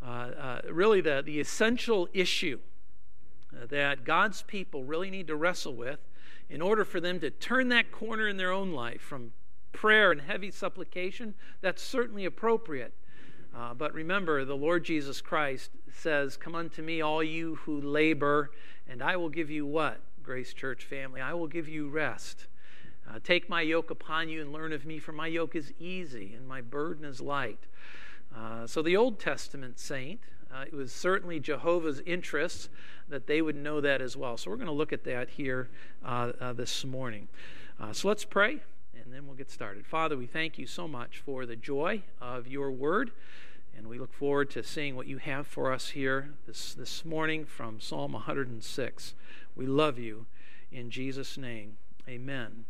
[0.05, 2.59] uh, uh, really the, the essential issue
[3.55, 6.01] uh, that God's people really need to wrestle with
[6.51, 9.33] in order for them to turn that corner in their own life from
[9.73, 11.35] prayer and heavy supplication.
[11.63, 12.93] That's certainly appropriate.
[13.57, 18.51] Uh, but remember, the Lord Jesus Christ says, Come unto me, all you who labor,
[18.89, 21.21] and I will give you what, Grace Church family?
[21.21, 22.49] I will give you rest.
[23.09, 26.35] Uh, Take my yoke upon you and learn of me, for my yoke is easy
[26.35, 27.61] and my burden is light.
[28.37, 30.21] Uh, so, the Old Testament saint,
[30.53, 32.69] uh, it was certainly Jehovah's interests
[33.09, 34.37] that they would know that as well.
[34.37, 35.69] So, we're going to look at that here
[36.05, 37.29] uh, uh, this morning.
[37.93, 38.63] so, let's pray
[39.15, 39.87] then we'll get started.
[39.87, 43.13] Father, we thank you so much for the joy of your word.
[43.77, 47.45] And we look forward to seeing what you have for us here this, this morning
[47.45, 49.15] from Psalm 106.
[49.55, 50.27] We love you
[50.73, 51.77] in Jesus' name.
[52.09, 52.65] Amen.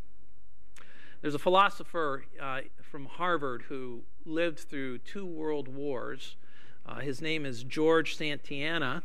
[1.22, 6.37] There's a philosopher uh, from Harvard who lived through two world wars.
[6.85, 9.02] Uh, his name is George Santayana,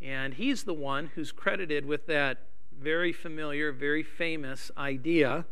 [0.00, 2.38] and he's the one who's credited with that
[2.80, 5.44] very familiar, very famous idea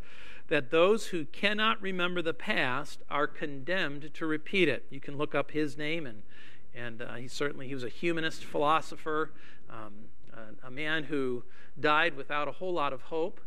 [0.49, 4.87] that those who cannot remember the past are condemned to repeat it.
[4.91, 6.23] You can look up his name, and,
[6.75, 9.33] and uh, he certainly he was a humanist philosopher,
[9.69, 9.93] um,
[10.33, 11.43] a, a, man who
[11.79, 13.41] died without a whole lot of hope.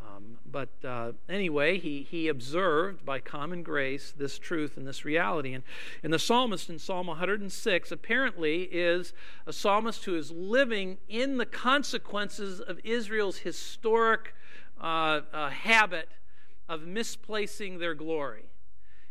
[0.00, 5.54] Um, but uh, anyway, he, he observed by common grace this truth and this reality.
[5.54, 5.64] And,
[6.02, 9.14] and the psalmist in Psalm 106 apparently is
[9.46, 14.34] a psalmist who is living in the consequences of Israel's historic
[14.80, 16.08] uh, uh habit
[16.68, 18.44] of misplacing their glory.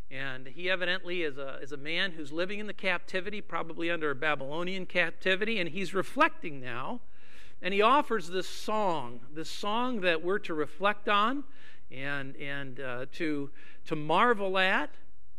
[0.10, 4.12] And he evidently is a, is a man who's living in the captivity, probably under
[4.12, 7.02] a Babylonian captivity, and he's reflecting now.
[7.62, 11.46] And he offers this song, this song that we're to reflect on
[11.90, 13.50] and, and uh, to,
[13.86, 14.92] to marvel at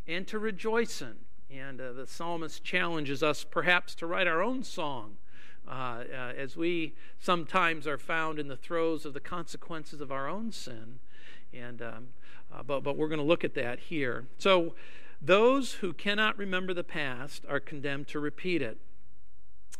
[0.07, 1.15] and to rejoice in.
[1.49, 5.17] And uh, the psalmist challenges us perhaps to write our own song
[5.67, 10.27] uh, uh, as we sometimes are found in the throes of the consequences of our
[10.27, 10.99] own sin.
[11.55, 12.07] And, um,
[12.53, 14.25] uh, but, but we're going to look at that here.
[14.37, 14.75] So,
[15.21, 18.77] those who cannot remember the past are condemned to repeat it.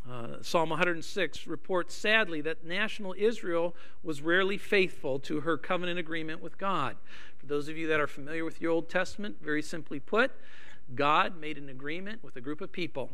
[0.10, 6.42] Uh, Psalm 106 reports sadly that national Israel was rarely faithful to her covenant agreement
[6.42, 6.96] with God.
[7.38, 10.32] For those of you that are familiar with your Old Testament, very simply put,
[10.94, 13.10] God made an agreement with a group of people.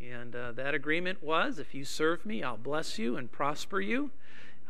[0.00, 4.10] And uh, that agreement was if you serve me, I'll bless you and prosper you.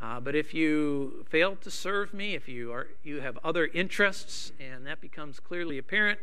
[0.02, 4.50] Uh, but if you fail to serve me, if you are you have other interests,
[4.58, 6.18] and that becomes clearly apparent,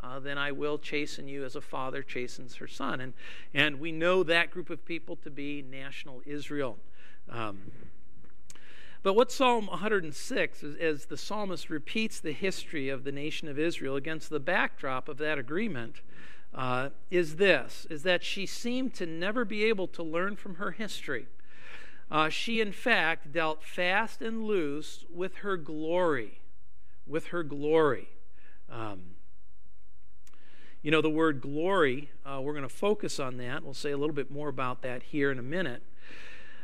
[0.00, 3.00] uh, then I will chasten you as a father chastens her son.
[3.00, 3.14] And
[3.52, 6.78] and we know that group of people to be national Israel.
[7.28, 7.72] Um,
[9.02, 13.58] but what Psalm 106, is, as the psalmist repeats the history of the nation of
[13.58, 16.00] Israel against the backdrop of that agreement,
[16.54, 20.70] uh, is this: is that she seemed to never be able to learn from her
[20.70, 21.26] history.
[22.10, 26.40] Uh, she, in fact, dealt fast and loose with her glory.
[27.06, 28.08] With her glory.
[28.70, 29.16] Um,
[30.82, 33.64] you know, the word glory, uh, we're going to focus on that.
[33.64, 35.82] We'll say a little bit more about that here in a minute.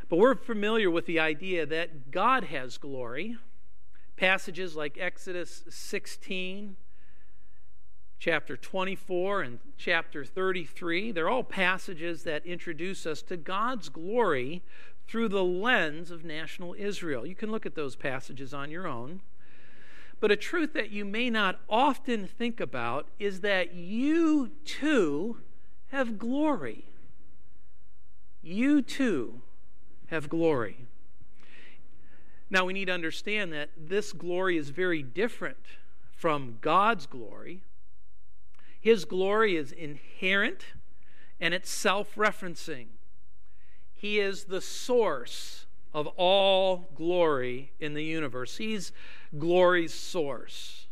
[0.07, 3.37] But we're familiar with the idea that God has glory.
[4.15, 6.77] Passages like Exodus 16,
[8.23, 14.63] chapter 24, and chapter 33, they're all passages that introduce us to God's glory
[15.05, 17.25] through the lens of national Israel.
[17.25, 19.19] You can look at those passages on your own.
[20.21, 25.39] But a truth that you may not often think about is that you too
[25.91, 26.85] have glory.
[28.41, 29.41] You too
[30.07, 30.87] have glory.
[32.49, 35.57] Now, we need to understand that this glory is very different
[36.15, 37.63] from God's glory.
[38.83, 40.65] His glory is inherent
[41.39, 42.87] and it's self referencing.
[43.93, 48.91] He is the source of all glory in the universe, He's
[49.39, 50.87] glory's source.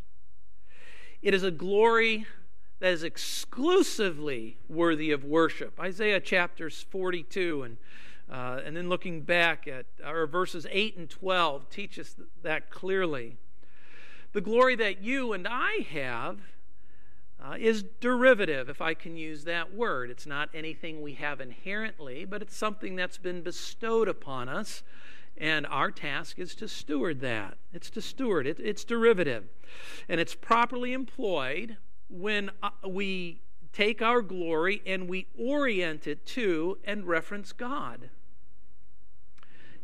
[1.21, 2.25] It is a glory
[2.79, 5.77] that is exclusively worthy of worship.
[5.77, 7.77] Isaiah chapters 42 and
[8.31, 13.35] uh, and then looking back at our verses 8 and 12 teach us that clearly.
[14.31, 16.39] The glory that you and I have
[17.43, 20.09] uh, is derivative, if I can use that word.
[20.09, 24.83] It's not anything we have inherently, but it's something that's been bestowed upon us,
[25.37, 27.57] and our task is to steward that.
[27.73, 29.45] It's to steward it, it's derivative.
[30.07, 31.77] And it's properly employed
[32.09, 33.41] when uh, we
[33.73, 38.09] take our glory and we orient it to and reference God.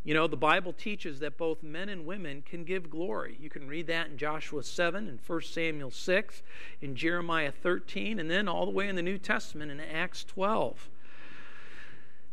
[0.08, 3.36] You know, the Bible teaches that both men and women can give glory.
[3.38, 6.42] You can read that in Joshua 7 and 1 Samuel 6,
[6.80, 10.88] in Jeremiah 13, and then all the way in the New Testament in Acts 12.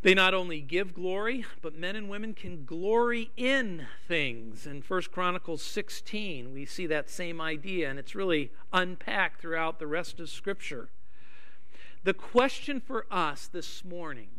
[0.04, 4.66] They not only give glory, but men and women can glory in things.
[4.66, 9.88] In 1 Chronicles 16, we see that same idea, and it's really unpacked throughout the
[9.88, 10.88] rest of Scripture.
[12.06, 14.30] The question for us this morning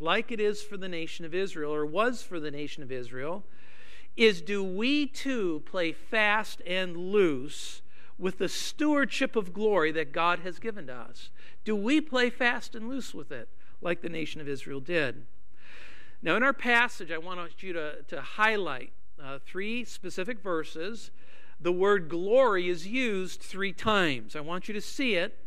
[0.00, 3.44] like it is for the nation of Israel, or was for the nation of Israel,
[4.16, 7.82] is do we too play fast and loose
[8.18, 11.30] with the stewardship of glory that God has given to us?
[11.64, 13.48] Do we play fast and loose with it
[13.80, 15.26] like the nation of Israel did?
[16.22, 18.92] Now, in our passage, I want you to, to highlight
[19.22, 21.10] uh, three specific verses.
[21.60, 24.36] The word glory is used three times.
[24.36, 25.38] I want you to see it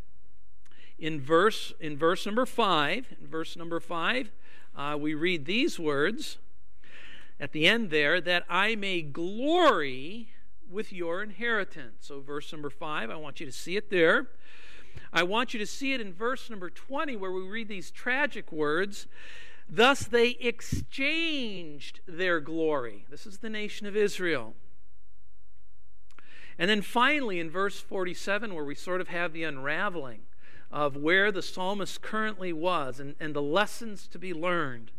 [0.97, 3.07] in verse in verse number five.
[3.19, 4.31] In verse number five,
[4.75, 6.37] uh, we read these words
[7.39, 10.29] at the end there that I may glory
[10.69, 11.95] with your inheritance.
[12.01, 14.27] So, verse number five, I want you to see it there.
[15.11, 18.51] I want you to see it in verse number 20, where we read these tragic
[18.51, 19.07] words.
[19.69, 23.05] Thus they exchanged their glory.
[23.09, 24.55] This is the nation of Israel.
[26.57, 30.21] And then finally, in verse 47, where we sort of have the unraveling
[30.73, 34.89] of where the psalmist currently was and, and the lessons to be learned.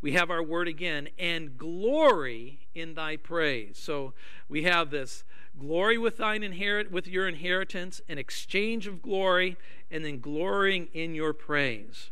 [0.00, 3.76] We have our word again, and glory in thy praise.
[3.78, 4.14] So
[4.48, 5.24] we have this
[5.58, 9.56] glory with thine inherit with your inheritance, an exchange of glory,
[9.90, 12.10] and then glorying in your praise.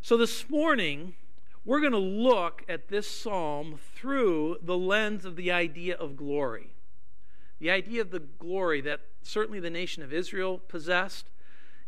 [0.00, 1.14] So this morning,
[1.66, 6.70] we're going to look at this psalm through the lens of the idea of glory.
[7.60, 11.28] The idea of the glory that certainly the nation of Israel possessed,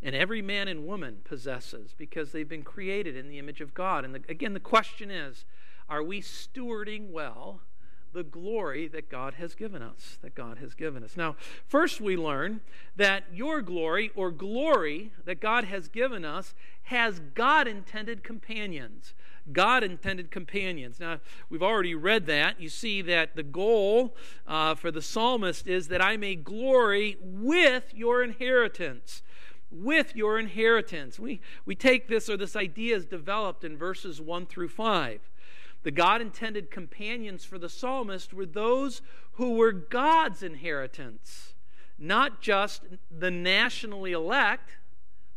[0.01, 4.05] and every man and woman possesses because they've been created in the image of God.
[4.05, 5.45] And the, again, the question is
[5.89, 7.61] are we stewarding well
[8.13, 10.17] the glory that God has given us?
[10.21, 11.15] That God has given us.
[11.15, 11.35] Now,
[11.67, 12.61] first we learn
[12.95, 19.13] that your glory or glory that God has given us has God intended companions.
[19.51, 20.99] God intended companions.
[20.99, 21.19] Now,
[21.49, 22.59] we've already read that.
[22.59, 27.93] You see that the goal uh, for the psalmist is that I may glory with
[27.93, 29.21] your inheritance
[29.71, 31.19] with your inheritance.
[31.19, 35.19] We, we take this, or this idea is developed in verses 1 through 5.
[35.83, 39.01] The God intended companions for the psalmist were those
[39.33, 41.53] who were God's inheritance,
[41.97, 42.83] not just
[43.15, 44.77] the nationally elect,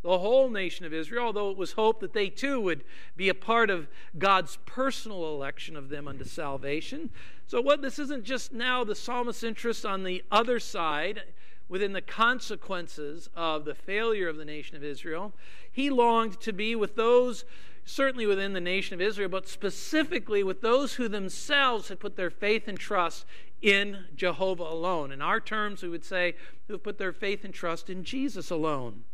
[0.02, 2.84] the whole nation of Israel, although it was hoped that they too would
[3.16, 7.10] be a part of God's personal election of them unto salvation.
[7.46, 11.22] So, what this isn't just now the psalmist's interest on the other side
[11.70, 15.32] within the consequences of the failure of the nation of Israel.
[15.70, 17.44] He longed to be with those,
[17.84, 22.28] certainly within the nation of Israel, but specifically with those who themselves had put their
[22.28, 23.24] faith and trust
[23.62, 25.12] in Jehovah alone.
[25.12, 26.34] In our terms, we would say,
[26.66, 29.04] who have put their faith and trust in Jesus alone.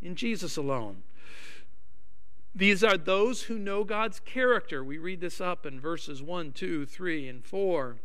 [0.00, 1.02] In Jesus alone.
[2.54, 4.82] These are those who know God's character.
[4.82, 7.96] We read this up in verses 1, 2, 3, and 4.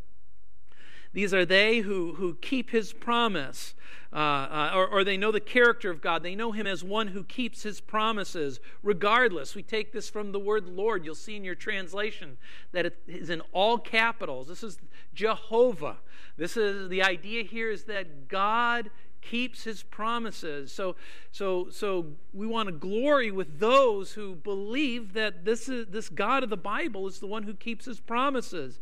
[1.13, 3.75] These are they who, who keep his promise,
[4.11, 6.23] uh, uh, or, or they know the character of God.
[6.23, 9.55] They know him as one who keeps his promises, regardless.
[9.55, 11.05] We take this from the word Lord.
[11.05, 12.37] You'll see in your translation
[12.71, 14.47] that it is in all capitals.
[14.47, 14.77] This is
[15.13, 15.97] Jehovah.
[16.35, 18.89] This is the idea here is that God
[19.21, 20.71] keeps his promises.
[20.71, 20.95] So,
[21.31, 26.43] so, so we want to glory with those who believe that this, is, this God
[26.43, 28.79] of the Bible is the one who keeps his promises.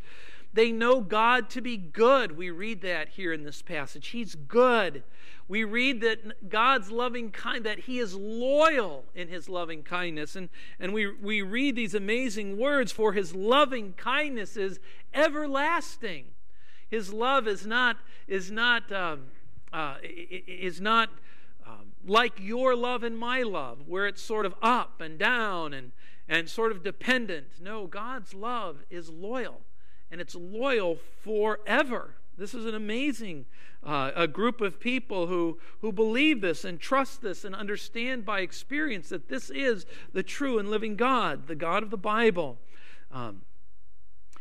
[0.53, 2.37] They know God to be good.
[2.37, 4.09] We read that here in this passage.
[4.09, 5.03] He's good.
[5.47, 10.35] We read that God's loving kind, that He is loyal in His loving kindness.
[10.35, 10.49] And,
[10.79, 14.79] and we, we read these amazing words for His loving kindness is
[15.13, 16.25] everlasting.
[16.89, 17.97] His love is not,
[18.27, 19.23] is not, um,
[19.71, 21.09] uh, is not
[21.65, 25.91] um, like your love and my love, where it's sort of up and down and,
[26.27, 27.47] and sort of dependent.
[27.61, 29.61] No, God's love is loyal,
[30.11, 32.15] and it's loyal forever.
[32.37, 33.45] This is an amazing
[33.83, 38.41] uh, a group of people who, who believe this and trust this and understand by
[38.41, 42.57] experience that this is the true and living God, the God of the Bible.
[43.11, 43.41] Um,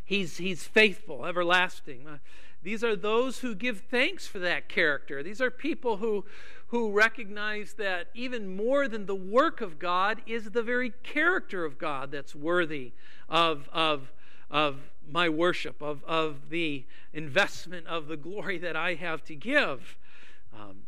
[0.04, 2.06] he's, he's faithful, everlasting.
[2.06, 2.18] Uh,
[2.62, 5.22] these are those who give thanks for that character.
[5.22, 6.26] These are people who,
[6.66, 11.78] who recognize that even more than the work of God is the very character of
[11.78, 12.92] God that's worthy
[13.30, 14.12] of, of,
[14.50, 14.76] of
[15.10, 19.96] my worship, of, of the investment of the glory that I have to give.
[20.56, 20.82] Um,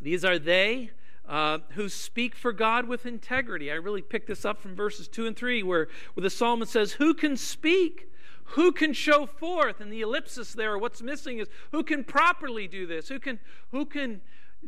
[0.00, 0.90] these are they
[1.28, 3.70] uh, who speak for God with integrity.
[3.70, 6.92] I really picked this up from verses 2 and 3, where, where the psalmist says,
[6.92, 8.10] Who can speak?
[8.50, 9.80] Who can show forth?
[9.80, 13.08] And the ellipsis there, what's missing is who can properly do this?
[13.08, 13.40] Who can,
[13.72, 14.20] who can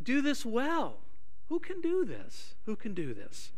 [0.03, 0.99] do this well?
[1.49, 2.55] Who can do this?
[2.67, 3.53] Who can do this?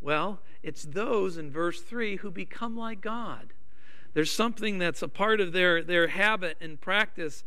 [0.00, 3.54] Well, it's those in verse 3 who become like God.
[4.14, 7.44] There's something that's a part of their, their habit and practice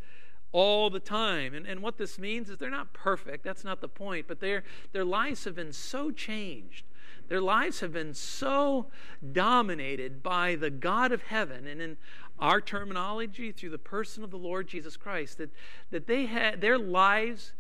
[0.52, 1.54] all the time.
[1.54, 4.64] And, and what this means is they're not perfect, that's not the point, but their,
[4.92, 6.84] their lives have been so changed
[7.28, 8.88] their lives have been so
[9.34, 11.98] dominated by the God of heaven, and in
[12.40, 15.50] our terminology, through the person of the Lord Jesus Christ, that,
[15.92, 17.54] that they had, their lives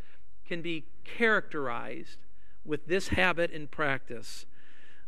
[0.47, 2.17] can be characterized
[2.63, 4.45] with this habit and practice.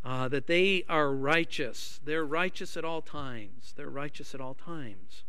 [0.03, 1.99] Uh, that they are righteous.
[2.03, 3.73] They're righteous at all times.
[3.75, 5.23] They're righteous at all times.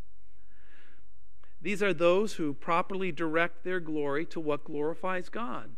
[1.60, 5.70] These are those who properly direct their glory to what glorifies God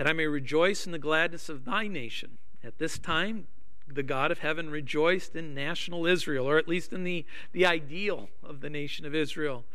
[0.00, 2.38] that I may rejoice in the gladness of thy nation.
[2.64, 3.48] At this time,
[3.86, 8.30] the God of heaven rejoiced in national Israel, or at least in the, the ideal
[8.42, 9.66] of the nation of Israel,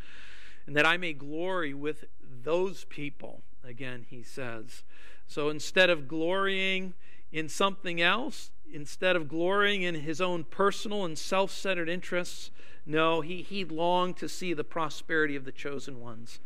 [0.65, 3.43] and that I may glory with those people.
[3.63, 4.83] Again, he says.
[5.27, 6.93] So instead of glorying
[7.31, 12.51] in something else, instead of glorying in his own personal and self centered interests,
[12.85, 16.39] no, he, he longed to see the prosperity of the chosen ones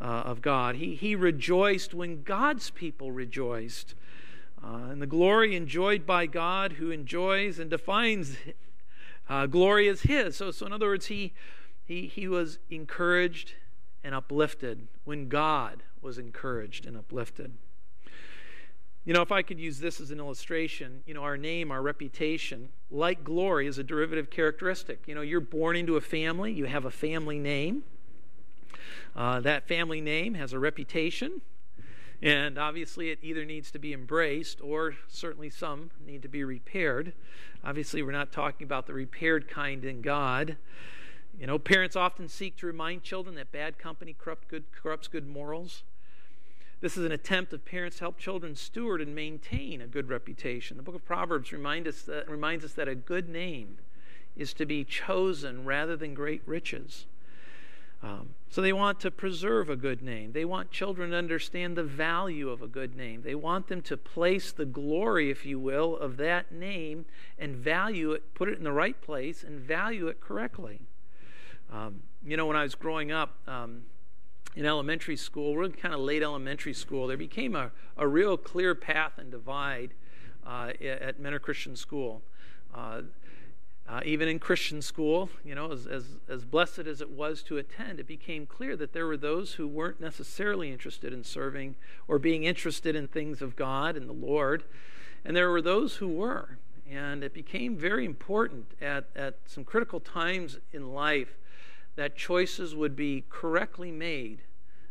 [0.00, 0.76] uh, of God.
[0.76, 3.94] He, he rejoiced when God's people rejoiced.
[4.62, 8.36] Uh, and the glory enjoyed by God, who enjoys and defines
[9.28, 10.36] uh, glory as His.
[10.36, 11.34] So, so, in other words, he,
[11.84, 13.52] he, he was encouraged
[14.02, 17.52] and uplifted when God was encouraged and uplifted.
[19.04, 21.82] You know, if I could use this as an illustration, you know, our name, our
[21.82, 25.00] reputation, like glory, is a derivative characteristic.
[25.06, 27.84] You know, you're born into a family, you have a family name.
[29.14, 31.42] Uh, that family name has a reputation,
[32.22, 37.12] and obviously it either needs to be embraced or certainly some need to be repaired.
[37.62, 40.56] Obviously, we're not talking about the repaired kind in God.
[41.38, 45.26] You know, parents often seek to remind children that bad company corrupt good, corrupts good
[45.26, 45.82] morals.
[46.84, 50.76] This is an attempt of parents to help children steward and maintain a good reputation.
[50.76, 53.78] The book of Proverbs remind us that, reminds us that a good name
[54.36, 57.06] is to be chosen rather than great riches.
[58.02, 60.32] Um, so they want to preserve a good name.
[60.32, 63.22] They want children to understand the value of a good name.
[63.22, 67.06] They want them to place the glory, if you will, of that name
[67.38, 70.82] and value it, put it in the right place, and value it correctly.
[71.72, 73.84] Um, you know, when I was growing up um,
[74.56, 78.74] in elementary school, really kind of late elementary school, there became a, a real clear
[78.74, 79.94] path and divide
[80.46, 82.22] uh, at Mentor Christian School.
[82.74, 83.02] Uh,
[83.86, 87.58] uh, even in Christian school, you know, as, as, as blessed as it was to
[87.58, 91.74] attend, it became clear that there were those who weren't necessarily interested in serving
[92.08, 94.64] or being interested in things of God and the Lord,
[95.22, 96.56] and there were those who were.
[96.90, 101.36] And it became very important at, at some critical times in life
[101.96, 104.42] that choices would be correctly made,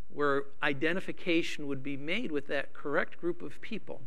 [0.10, 4.02] where identification would be made with that correct group of people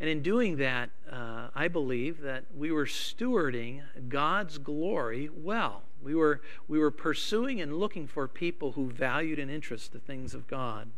[0.00, 5.82] and in doing that, uh, I believe that we were stewarding God's glory well.
[6.02, 10.34] We were, we were pursuing and looking for people who valued and interest the things
[10.34, 10.90] of God.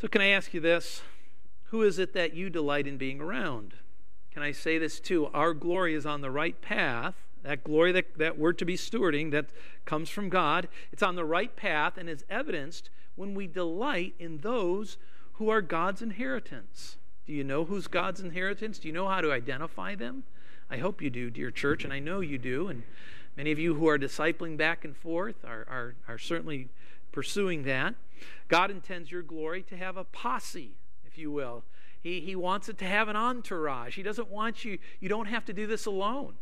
[0.00, 1.02] So, can I ask you this?
[1.64, 3.74] Who is it that you delight in being around?
[4.30, 5.26] Can I say this too?
[5.34, 7.16] Our glory is on the right path.
[7.42, 9.46] That glory that, that we're to be stewarding, that
[9.84, 14.38] comes from God, it's on the right path and is evidenced when we delight in
[14.38, 14.98] those
[15.34, 16.96] who are God's inheritance.
[17.26, 18.78] Do you know who's God's inheritance?
[18.78, 20.24] Do you know how to identify them?
[20.70, 22.68] I hope you do, dear church, and I know you do.
[22.68, 22.82] And
[23.36, 26.68] many of you who are discipling back and forth are, are, are certainly
[27.12, 27.94] pursuing that.
[28.48, 30.72] God intends your glory to have a posse,
[31.06, 31.64] if you will.
[32.00, 33.96] He, he wants it to have an entourage.
[33.96, 36.34] He doesn't want you, you don't have to do this alone.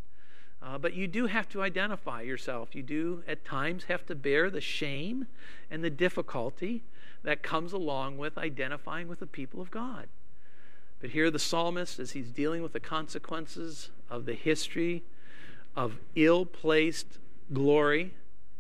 [0.66, 2.74] Uh, but you do have to identify yourself.
[2.74, 5.28] You do, at times, have to bear the shame
[5.70, 6.82] and the difficulty
[7.22, 10.08] that comes along with identifying with the people of God.
[11.00, 15.04] But here, the psalmist, as he's dealing with the consequences of the history
[15.76, 17.18] of ill placed
[17.52, 18.14] glory,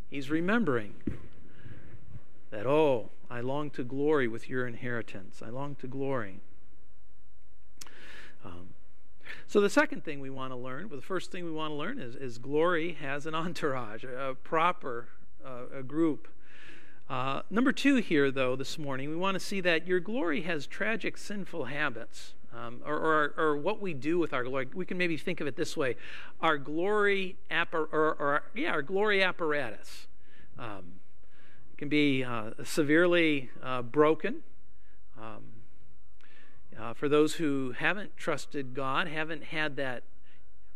[0.08, 0.94] he's remembering
[2.50, 5.42] that, oh, I long to glory with your inheritance.
[5.44, 6.38] I long to glory.
[8.44, 8.75] Um,
[9.46, 11.76] so the second thing we want to learn, well, the first thing we want to
[11.76, 15.08] learn is, is glory has an entourage, a, a proper
[15.44, 16.28] uh, a group.
[17.08, 20.66] Uh, number two here, though, this morning, we want to see that your glory has
[20.66, 22.34] tragic sinful habits.
[22.54, 24.66] Um, or, or, or, what we do with our glory.
[24.72, 25.96] We can maybe think of it this way:
[26.40, 30.06] our glory, appar- or, or yeah, our glory apparatus
[30.58, 30.94] um,
[31.76, 34.36] can be uh, severely uh, broken.
[35.20, 35.42] Um,
[36.78, 40.02] uh, for those who haven't trusted God, haven't had that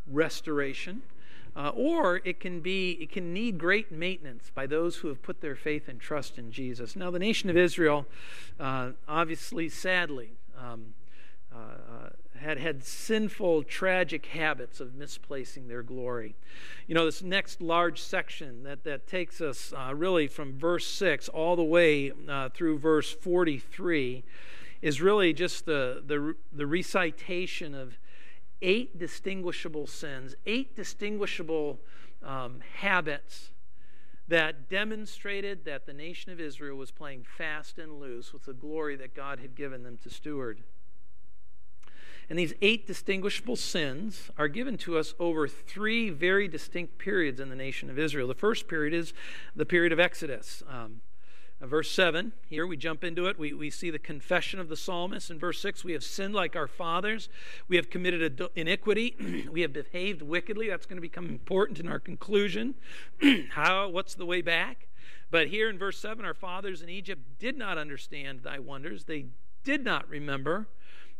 [0.07, 1.03] restoration,
[1.57, 5.41] uh, or it can be it can need great maintenance by those who have put
[5.41, 6.97] their faith and trust in Jesus.
[6.97, 8.07] Now, the nation of Israel,
[8.59, 10.95] uh, obviously, sadly, um,
[11.55, 16.35] uh, had had sinful, tragic habits of misplacing their glory.
[16.87, 21.29] You know, this next large section that, that takes us uh, really from verse 6
[21.29, 24.25] all the way uh, through verse 43
[24.83, 27.99] is really just the, the, the recitation of
[28.63, 31.81] eight distinguishable sins, eight distinguishable
[32.23, 33.51] um, habits
[34.29, 38.97] that demonstrated that the nation of Israel was playing fast and loose with the glory
[38.97, 40.63] that God had given them to steward.
[42.29, 47.49] And these eight distinguishable sins are given to us over three very distinct periods in
[47.49, 48.29] the nation of Israel.
[48.29, 49.13] The first period is
[49.57, 50.63] the period of Exodus.
[50.69, 51.01] Um,
[51.63, 53.39] Uh, verse 7, here we jump into it.
[53.39, 55.31] We, we see the confession of the psalmist.
[55.31, 57.29] In verse 6, we have sinned like our fathers.
[57.69, 59.49] We have committed iniquity.
[59.53, 60.69] we have behaved wickedly.
[60.69, 62.77] That's going to become important in our conclusion.
[63.51, 63.89] How?
[63.89, 64.89] What's the way back?
[65.31, 69.05] But here in verse 7, our fathers in Egypt did not understand thy wonders.
[69.05, 69.27] They
[69.63, 70.67] did not remember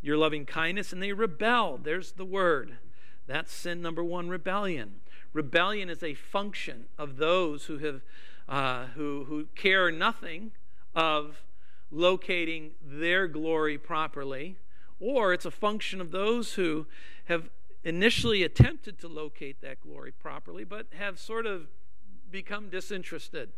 [0.01, 1.85] your loving kindness, and they rebelled.
[1.85, 2.79] There's the word.
[3.27, 5.01] That's sin number one rebellion.
[5.33, 8.01] Rebellion is a function of those who have
[8.51, 10.51] uh, who, who care nothing
[10.95, 11.45] of
[11.91, 14.57] locating their glory properly,
[14.99, 16.87] or it's a function of those who
[17.27, 17.49] have
[17.85, 21.69] initially attempted to locate that glory properly, but have sort of
[22.31, 23.51] become disinterested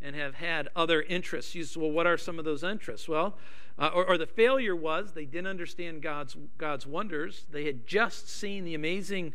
[0.00, 1.54] and have had other interests.
[1.54, 3.08] You say, well, what are some of those interests?
[3.08, 3.36] Well,
[3.78, 7.46] uh, or, or the failure was they didn't understand God's, God's wonders.
[7.50, 9.32] They had just seen the amazing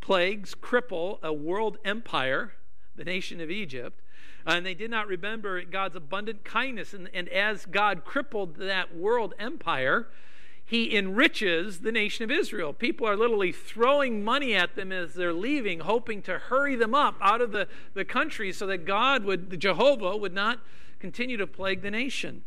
[0.00, 2.52] plagues cripple a world empire,
[2.96, 4.00] the nation of Egypt,
[4.46, 6.94] and they did not remember God's abundant kindness.
[6.94, 10.08] And, and as God crippled that world empire,
[10.64, 12.72] he enriches the nation of Israel.
[12.72, 17.16] People are literally throwing money at them as they're leaving, hoping to hurry them up
[17.20, 20.60] out of the, the country so that God would, Jehovah, would not
[21.00, 22.44] continue to plague the nation.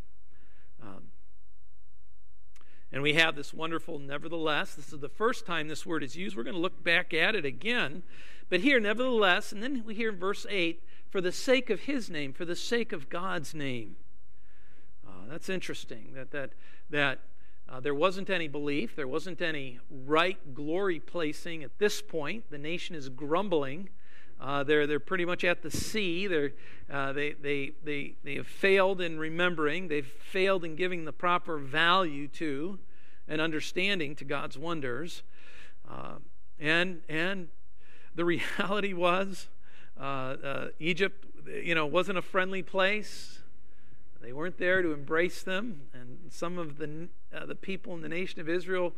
[0.82, 1.10] Um,
[2.94, 4.76] and we have this wonderful, nevertheless.
[4.76, 6.38] This is the first time this word is used.
[6.38, 8.04] We're going to look back at it again.
[8.50, 10.82] But here, nevertheless, and then we hear in verse 8,
[11.14, 13.98] for the sake of his name, for the sake of God's name.
[15.08, 16.54] Uh, that's interesting that, that,
[16.90, 17.20] that
[17.70, 22.50] uh, there wasn't any belief, there wasn't any right glory placing at this point.
[22.50, 23.90] The nation is grumbling.
[24.42, 26.26] Uh, they're, they're pretty much at the sea.
[26.26, 26.54] They're,
[26.92, 31.60] uh, they, they, they, they have failed in remembering, they've failed in giving the proper
[31.60, 32.80] value to
[33.28, 35.22] and understanding to God's wonders.
[35.88, 36.16] Uh,
[36.60, 37.50] and, and
[38.16, 38.26] the
[38.58, 39.50] reality was
[40.00, 43.40] uh, uh, Egypt, you know, wasn't a friendly place.
[44.22, 48.10] They weren't there to embrace them, and some of the uh, the people in the
[48.10, 48.94] nation of Israel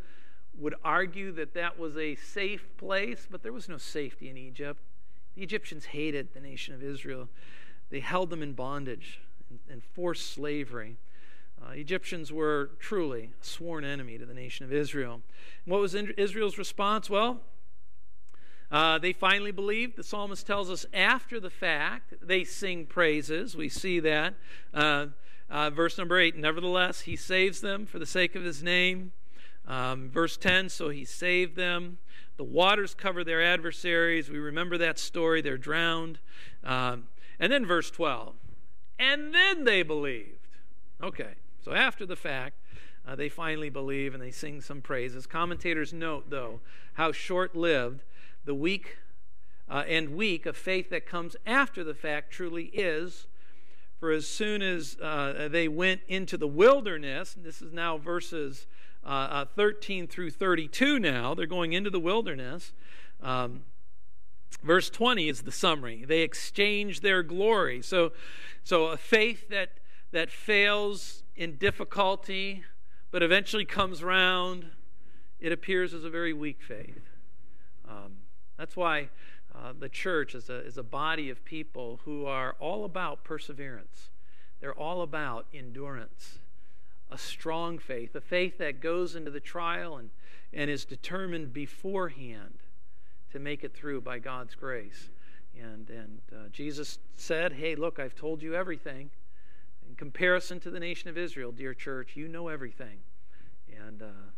[0.57, 4.79] would argue that that was a safe place, but there was no safety in Egypt.
[5.35, 7.27] The Egyptians hated the nation of Israel.
[7.89, 9.19] They held them in bondage
[9.69, 10.97] and, forced slavery.
[11.61, 15.21] Uh, Egyptians were truly a sworn enemy to the nation of Israel.
[15.65, 17.09] And what was Israel's response?
[17.09, 17.41] Well,
[18.75, 19.95] uh, they finally believe.
[19.95, 23.55] The psalmist tells us after the fact, they sing praises.
[23.55, 24.33] We see that.
[24.73, 25.07] Uh,
[25.49, 29.13] uh, verse number 8 Nevertheless, he saves them for the sake of his name.
[29.65, 31.99] Um, verse 10 So he saved them.
[32.35, 34.29] The waters cover their adversaries.
[34.29, 35.41] We remember that story.
[35.41, 36.19] They're drowned.
[36.61, 37.05] Um,
[37.39, 38.35] and then verse 12
[38.99, 40.49] And then they believed.
[41.01, 42.55] Okay, so after the fact,
[43.07, 45.25] uh, they finally believe and they sing some praises.
[45.27, 46.59] Commentators note, though,
[46.95, 48.03] how short lived
[48.45, 48.97] the weak
[49.69, 53.27] uh, and weak of faith that comes after the fact truly is.
[53.99, 58.67] For as soon as uh, they went into the wilderness, this is now verses
[59.05, 62.73] uh, uh, 13 through 32 now, they're going into the wilderness.
[63.21, 63.63] Um,
[64.63, 66.05] verse 20 is the summary.
[66.05, 67.81] They exchange their glory.
[67.81, 68.13] So,
[68.63, 69.73] so a faith that,
[70.11, 72.63] that fails in difficulty,
[73.11, 74.65] but eventually comes round,
[75.39, 77.09] it appears as a very weak faith.
[77.87, 78.13] Um,
[78.57, 79.09] that's why
[79.53, 84.09] uh, the church is a, is a body of people who are all about perseverance.
[84.59, 86.39] They're all about endurance,
[87.11, 90.09] a strong faith, a faith that goes into the trial and,
[90.53, 92.59] and is determined beforehand
[93.31, 95.09] to make it through by God's grace.
[95.61, 99.09] And, and uh, Jesus said, Hey, look, I've told you everything.
[99.87, 102.97] In comparison to the nation of Israel, dear church, you know everything.
[103.87, 104.31] And, uh,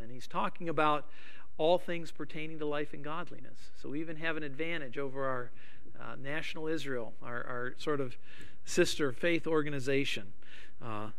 [0.00, 1.06] and he's talking about
[1.56, 3.70] all things pertaining to life and godliness.
[3.80, 5.50] So we even have an advantage over our
[6.00, 8.16] uh, national Israel, our, our, sort of
[8.64, 10.32] sister faith organization.
[10.84, 11.10] Uh,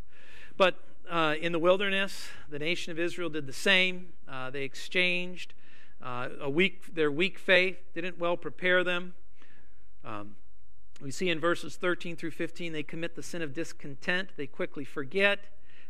[0.56, 0.76] but
[1.10, 4.08] uh, in the wilderness, the nation of Israel did the same.
[4.28, 5.54] Uh, they exchanged
[6.02, 9.14] uh, a weak, their weak faith didn't well prepare them.
[10.04, 10.36] Um,
[11.00, 14.30] we see in verses 13 through 15, they commit the sin of discontent.
[14.36, 15.40] They quickly forget.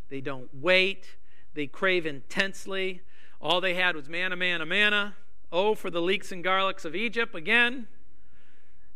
[0.09, 1.17] They don't wait.
[1.55, 3.03] They crave intensely.
[3.41, 5.15] All they had was manna, manna, manna.
[5.53, 7.87] Oh, for the leeks and garlics of Egypt again.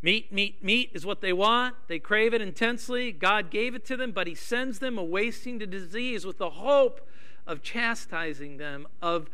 [0.03, 1.77] Meat, meat, meat is what they want.
[1.87, 3.13] They crave it intensely.
[3.13, 6.51] God gave it to them, but He sends them a wasting to disease with the
[6.51, 7.07] hope
[7.47, 9.29] of chastising them, of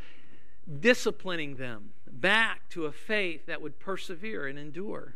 [0.80, 5.14] disciplining them back to a faith that would persevere and endure.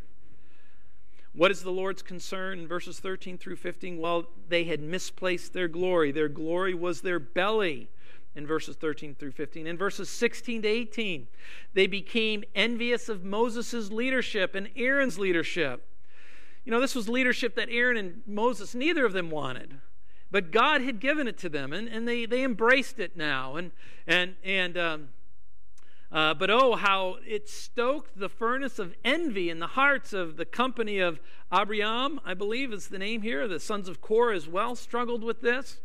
[1.33, 3.99] What is the Lord's concern in verses 13 through 15?
[3.99, 6.13] Well, they had misplaced their glory.
[6.13, 7.89] Their glory was their belly
[8.35, 9.67] in verses 13 through 15.
[9.67, 11.29] In verses 16 to 18,
[11.75, 15.87] they became envious of Moses' leadership and Aaron's leadership.
[16.65, 19.81] You know, this was leadership that Aaron and Moses, neither of them wanted.
[20.31, 23.57] But God had given it to them, and, and they, they embraced it now.
[23.57, 23.73] And,
[24.07, 25.09] and, and um,
[26.13, 30.45] uh, but oh, how it stoked the furnace of envy in the hearts of the
[30.45, 31.21] company of
[31.51, 33.49] Abiram, I believe is the name here.
[33.49, 35.81] The sons of Korah as well struggled with this.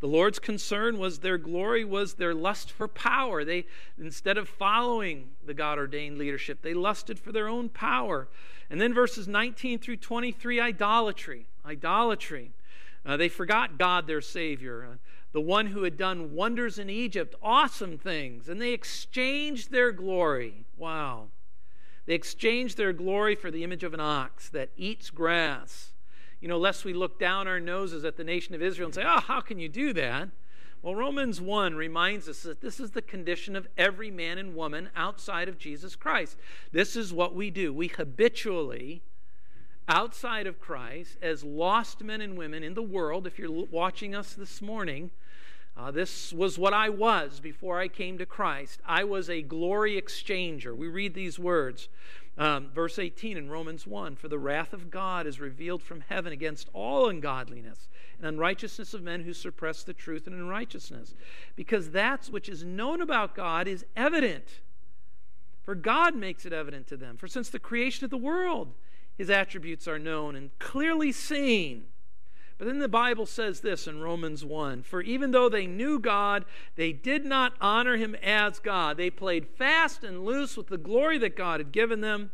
[0.00, 3.44] The Lord's concern was their glory was their lust for power.
[3.44, 3.66] They
[3.98, 8.26] instead of following the God ordained leadership, they lusted for their own power.
[8.70, 11.46] And then verses 19 through 23 idolatry.
[11.66, 12.52] Idolatry.
[13.04, 14.96] Uh, they forgot God their savior, uh,
[15.32, 20.66] the one who had done wonders in Egypt, awesome things, and they exchanged their glory.
[20.76, 21.28] Wow.
[22.06, 25.89] They exchanged their glory for the image of an ox that eats grass
[26.40, 29.04] you know, lest we look down our noses at the nation of Israel and say,
[29.04, 30.28] oh, how can you do that?
[30.82, 34.88] Well, Romans 1 reminds us that this is the condition of every man and woman
[34.96, 36.38] outside of Jesus Christ.
[36.72, 37.70] This is what we do.
[37.74, 39.02] We habitually,
[39.86, 44.32] outside of Christ, as lost men and women in the world, if you're watching us
[44.32, 45.10] this morning,
[45.76, 48.80] uh, this was what I was before I came to Christ.
[48.86, 50.74] I was a glory exchanger.
[50.74, 51.88] We read these words
[52.38, 56.32] um, verse 18 in Romans 1 For the wrath of God is revealed from heaven
[56.32, 61.14] against all ungodliness and unrighteousness of men who suppress the truth and unrighteousness.
[61.56, 64.60] Because that which is known about God is evident.
[65.62, 67.16] For God makes it evident to them.
[67.16, 68.74] For since the creation of the world,
[69.18, 71.84] his attributes are known and clearly seen
[72.60, 76.44] but then the Bible says this in Romans 1 For even though they knew God,
[76.76, 78.98] they did not honor him as God.
[78.98, 82.32] They played fast and loose with the glory that God had given them.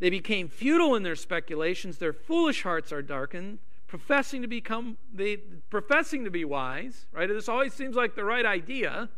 [0.00, 1.96] They became futile in their speculations.
[1.96, 5.38] Their foolish hearts are darkened, professing to become they
[5.70, 7.26] professing to be wise, right?
[7.26, 9.08] This always seems like the right idea.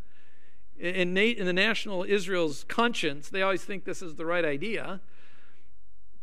[0.78, 5.00] In, in the national Israel's conscience, they always think this is the right idea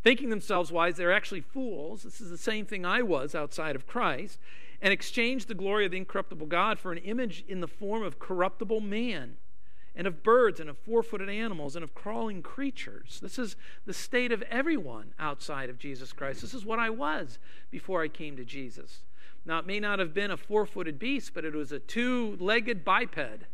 [0.06, 2.04] thinking themselves wise, they're actually fools.
[2.04, 4.40] This is the same thing I was outside of Christ,
[4.80, 8.20] and exchanged the glory of the incorruptible God for an image in the form of
[8.20, 9.38] corruptible man,
[9.96, 13.20] and of birds, and of four footed animals, and of crawling creatures.
[13.20, 13.56] This is
[13.88, 16.42] the state of everyone outside of Jesus Christ.
[16.42, 17.40] This is what I was
[17.72, 19.00] before I came to Jesus.
[19.44, 22.38] Now, it may not have been a four footed beast, but it was a two
[22.40, 23.46] legged biped.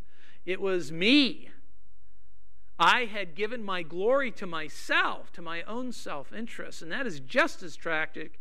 [0.46, 1.50] It was me
[2.80, 6.82] I had given my glory to myself, to my own self interest.
[6.82, 8.40] And that is just as tragic,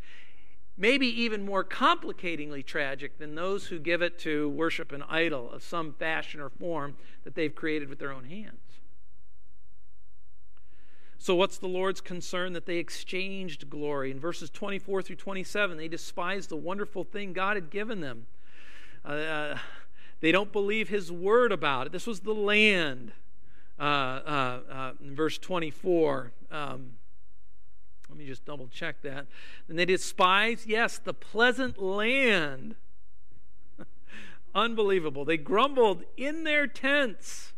[0.77, 5.63] maybe even more complicatingly tragic than those who give it to worship an idol of
[5.63, 8.61] some fashion or form that they've created with their own hands.
[11.19, 12.55] So, what's the Lord's concern?
[12.55, 14.11] That they exchanged glory.
[14.11, 18.27] In verses 24 through 27, they despised the wonderful thing God had given them.
[19.05, 19.59] Uh, uh
[20.21, 21.93] They don't believe his word about it.
[21.93, 23.13] This was the land.
[23.81, 26.33] Uh, uh, uh, verse 24.
[26.51, 26.91] Um,
[28.11, 29.27] let me just double check that.
[29.69, 32.75] And they despise, yes, the pleasant land.
[34.55, 35.25] Unbelievable.
[35.25, 37.55] They grumbled in their tents.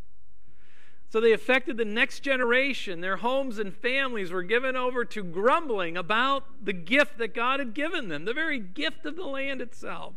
[1.08, 3.00] So they affected the next generation.
[3.00, 7.74] Their homes and families were given over to grumbling about the gift that God had
[7.74, 10.14] given them, the very gift of the land itself.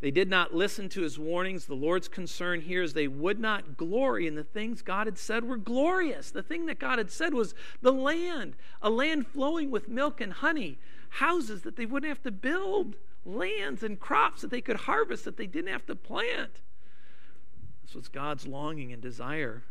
[0.00, 1.66] They did not listen to his warnings.
[1.66, 5.44] The Lord's concern here is they would not glory in the things God had said
[5.44, 6.30] were glorious.
[6.30, 10.32] The thing that God had said was the land, a land flowing with milk and
[10.32, 10.78] honey,
[11.08, 15.36] houses that they wouldn't have to build, lands and crops that they could harvest that
[15.36, 16.60] they didn't have to plant.
[17.84, 19.62] This was God's longing and desire.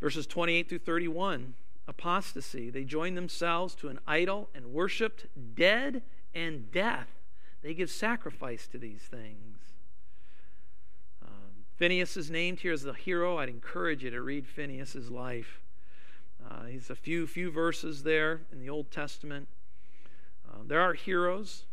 [0.00, 1.54] Verses 28 through 31
[1.86, 2.70] apostasy.
[2.70, 6.02] They joined themselves to an idol and worshiped dead
[6.34, 7.08] and death.
[7.64, 9.58] They give sacrifice to these things.
[11.20, 13.38] Um, Phineas is named here as the hero.
[13.38, 15.60] I'd encourage you to read Phineas's life.
[16.48, 19.48] Uh, he's a few few verses there in the Old Testament.
[20.48, 21.64] Uh, there are heroes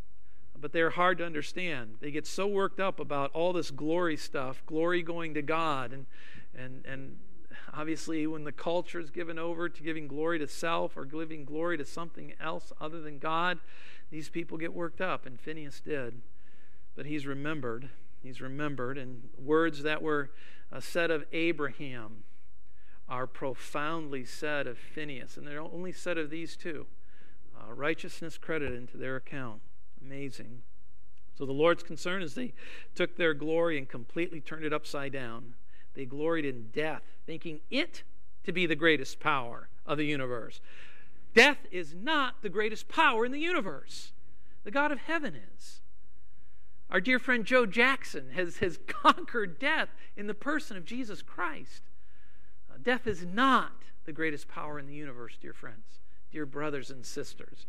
[0.61, 1.95] but they're hard to understand.
[1.99, 6.05] They get so worked up about all this glory stuff, glory going to God, and
[6.55, 7.17] and and
[7.73, 11.77] obviously when the culture is given over to giving glory to self or giving glory
[11.77, 13.59] to something else other than God,
[14.11, 16.21] these people get worked up, and Phineas did.
[16.95, 17.89] But he's remembered.
[18.21, 20.29] He's remembered, and words that were
[20.71, 22.23] uh, said of Abraham
[23.09, 26.85] are profoundly said of Phineas, and they're only said of these two.
[27.57, 29.61] Uh, righteousness credited into their account.
[30.05, 30.61] Amazing.
[31.37, 32.53] So the Lord's concern is they
[32.95, 35.55] took their glory and completely turned it upside down.
[35.93, 38.03] They gloried in death, thinking it
[38.43, 40.61] to be the greatest power of the universe.
[41.33, 44.11] Death is not the greatest power in the universe.
[44.63, 45.81] The God of heaven is.
[46.89, 51.83] Our dear friend Joe Jackson has, has conquered death in the person of Jesus Christ.
[52.69, 53.71] Uh, death is not
[54.05, 55.99] the greatest power in the universe, dear friends,
[56.31, 57.65] dear brothers and sisters.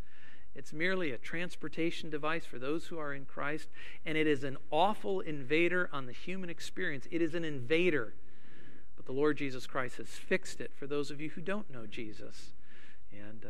[0.54, 3.68] It's merely a transportation device for those who are in Christ,
[4.04, 7.06] and it is an awful invader on the human experience.
[7.10, 8.14] It is an invader.
[8.96, 11.86] But the Lord Jesus Christ has fixed it for those of you who don't know
[11.86, 12.52] Jesus.
[13.12, 13.48] And uh,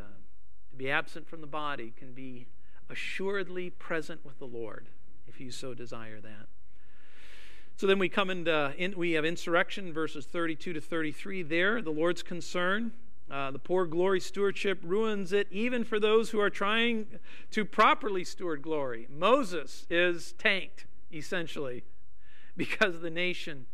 [0.71, 2.47] to be absent from the body can be
[2.89, 4.87] assuredly present with the Lord
[5.27, 6.47] if you so desire that.
[7.75, 11.81] So then we come into, in, we have insurrection, verses 32 to 33 there.
[11.81, 12.91] The Lord's concern
[13.31, 17.07] uh, the poor glory stewardship ruins it even for those who are trying
[17.51, 19.07] to properly steward glory.
[19.09, 21.83] Moses is tanked, essentially,
[22.57, 23.65] because the nation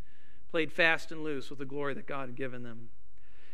[0.51, 2.89] played fast and loose with the glory that God had given them.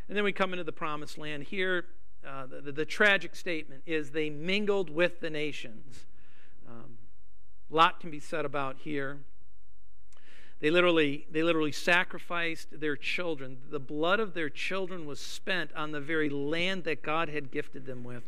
[0.07, 1.43] And then we come into the promised land.
[1.43, 1.85] Here,
[2.27, 6.05] uh, the, the, tragic statement is they mingled with the nations.
[6.67, 6.97] Um,
[7.71, 9.19] a lot can be said about here.
[10.59, 13.57] They literally, they literally sacrificed their children.
[13.69, 17.85] The blood of their children was spent on the very land that God had gifted
[17.85, 18.23] them with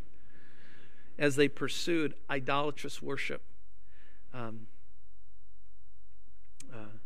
[1.17, 3.41] as they pursued idolatrous worship.
[4.33, 4.67] Um,
[6.71, 6.97] uh,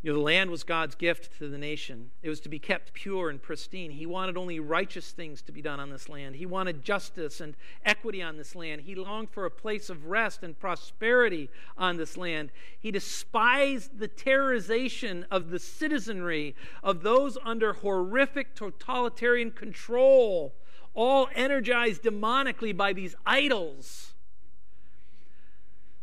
[0.00, 2.10] you know, the land was God's gift to the nation.
[2.22, 3.90] It was to be kept pure and pristine.
[3.90, 6.36] He wanted only righteous things to be done on this land.
[6.36, 8.82] He wanted justice and equity on this land.
[8.82, 12.52] He longed for a place of rest and prosperity on this land.
[12.78, 20.54] He despised the terrorization of the citizenry, of those under horrific totalitarian control,
[20.94, 24.14] all energized demonically by these idols.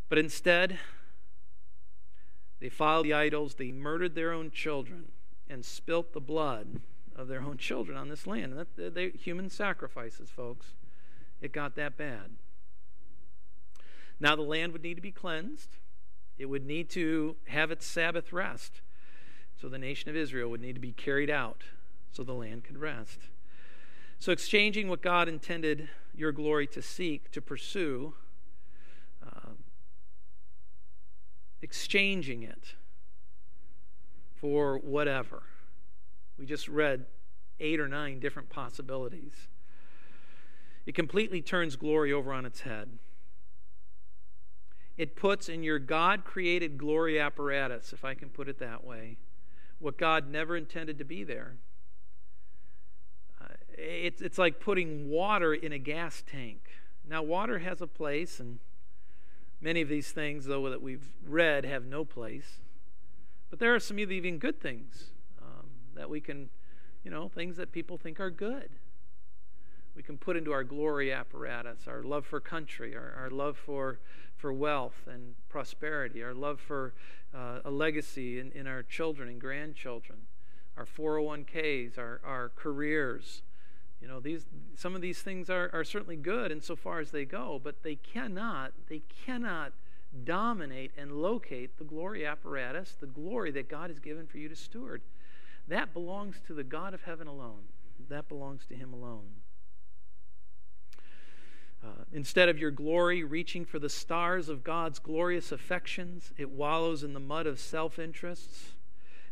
[0.09, 0.79] But instead,
[2.65, 5.11] they followed the idols, they murdered their own children,
[5.47, 6.81] and spilt the blood
[7.15, 8.53] of their own children on this land.
[8.53, 10.73] And that, they, human sacrifices, folks.
[11.39, 12.31] It got that bad.
[14.19, 15.77] Now the land would need to be cleansed.
[16.39, 18.81] It would need to have its Sabbath rest.
[19.61, 21.65] So the nation of Israel would need to be carried out
[22.11, 23.19] so the land could rest.
[24.17, 28.15] So, exchanging what God intended your glory to seek, to pursue,
[31.61, 32.75] exchanging it
[34.35, 35.43] for whatever.
[36.37, 37.05] We just read
[37.59, 39.33] eight or nine different possibilities.
[40.85, 42.99] It completely turns glory over on its head.
[44.97, 49.17] It puts in your God created glory apparatus, if I can put it that way,
[49.79, 51.57] what God never intended to be there.
[53.41, 53.47] Uh,
[53.77, 56.69] it's, it's like putting water in a gas tank.
[57.07, 58.59] Now, water has a place, and
[59.61, 62.59] Many of these things, though, that we've read have no place.
[63.49, 66.49] But there are some even good things um, that we can,
[67.03, 68.69] you know, things that people think are good.
[69.95, 73.99] we can put into our glory apparatus our love for country, our, our love for,
[74.35, 76.93] for wealth and prosperity, our love for
[77.33, 80.19] uh, a legacy in, in our children and grandchildren,
[80.77, 83.41] our 401ks, our, our careers.
[84.05, 84.45] You know, these
[84.75, 88.71] some of these things are, are certainly good insofar as they go, but they cannot,
[88.87, 89.73] they cannot
[90.23, 94.55] dominate and locate the glory apparatus, the glory that God has given for you to
[94.55, 95.01] steward.
[95.67, 97.63] That belongs to the God of heaven alone.
[98.07, 99.41] That belongs to Him alone.
[101.83, 107.03] Uh, instead of your glory reaching for the stars of God's glorious affections, it wallows
[107.03, 108.74] in the mud of self interests.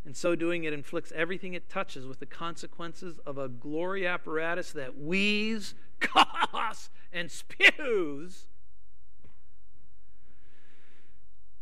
[0.05, 4.71] In so doing, it inflicts everything it touches with the consequences of a glory apparatus
[4.73, 8.47] that wheezes, coughs, and spews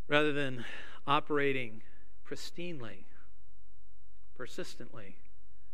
[0.07, 0.65] rather than
[1.05, 1.81] operating
[2.27, 3.05] pristinely,
[4.35, 5.17] persistently,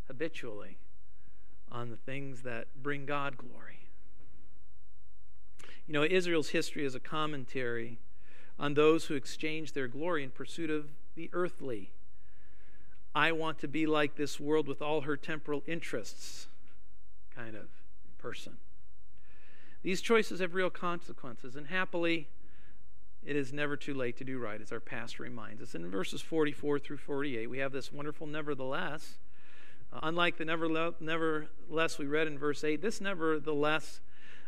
[0.08, 0.78] habitually
[1.72, 3.80] on the things that bring God glory.
[5.88, 8.00] You know, Israel's history is a commentary
[8.60, 11.92] on those who exchange their glory in pursuit of the earthly.
[13.18, 16.46] I want to be like this world with all her temporal interests
[17.36, 17.66] kind of
[18.20, 18.58] person.
[19.82, 22.28] These choices have real consequences, and happily,
[23.26, 25.74] it is never too late to do right, as our pastor reminds us.
[25.74, 29.18] In verses 44 through 48, we have this wonderful nevertheless.
[29.92, 34.00] Uh, unlike the nevertheless we read in verse 8, this nevertheless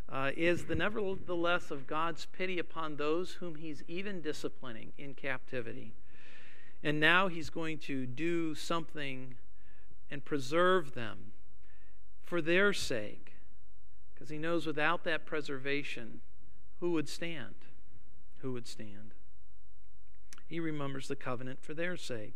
[0.07, 5.93] uh, is the nevertheless of God's pity upon those whom he's even disciplining in captivity.
[6.83, 9.35] And now he's going to do something
[10.09, 11.33] and preserve them
[12.23, 13.33] for their sake,
[14.13, 16.21] because he knows without that preservation,
[16.79, 17.55] who would stand?
[18.39, 19.13] Who would stand?
[20.47, 22.35] He remembers the covenant for their sake.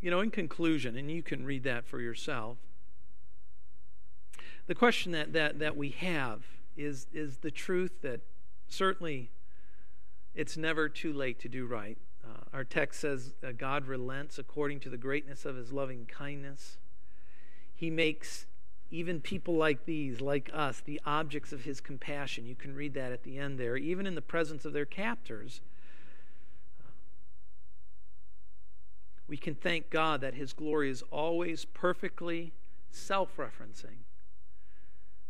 [0.00, 2.58] You know, in conclusion, and you can read that for yourself,
[4.66, 6.42] the question that, that, that we have
[6.76, 8.20] is, is the truth that
[8.68, 9.30] certainly
[10.38, 11.98] it's never too late to do right.
[12.24, 16.78] Uh, our text says God relents according to the greatness of his loving kindness.
[17.74, 18.46] He makes
[18.88, 22.46] even people like these, like us, the objects of his compassion.
[22.46, 25.60] You can read that at the end there, even in the presence of their captors.
[29.26, 32.52] We can thank God that his glory is always perfectly
[32.92, 34.04] self referencing.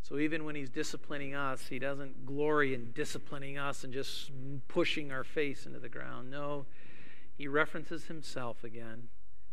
[0.03, 4.31] So even when he's disciplining us, he doesn't glory in disciplining us and just
[4.69, 6.31] pushing our face into the ground.
[6.31, 6.67] No,
[7.37, 9.09] he references himself again,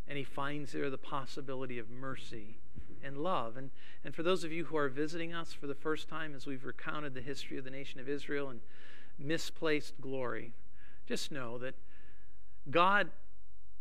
[0.07, 2.57] and he finds there the possibility of mercy
[3.03, 3.57] and love.
[3.57, 3.69] And,
[4.03, 6.65] and for those of you who are visiting us for the first time as we've
[6.65, 8.61] recounted the history of the nation of Israel and
[9.19, 10.53] misplaced glory,
[11.05, 11.75] just know that
[12.71, 13.09] God,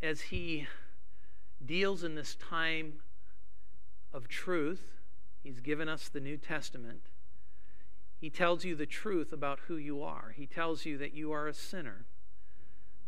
[0.03, 0.67] as he
[1.65, 2.95] deals in this time
[4.13, 4.94] of truth,
[5.45, 7.03] He's given us the New Testament.
[8.19, 10.33] He tells you the truth about who you are.
[10.35, 12.05] He tells you that you are a sinner,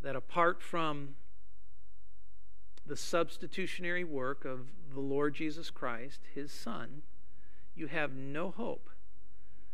[0.04, 1.16] that apart from
[2.86, 7.02] the substitutionary work of the Lord Jesus Christ, his Son,
[7.76, 8.92] you have no hope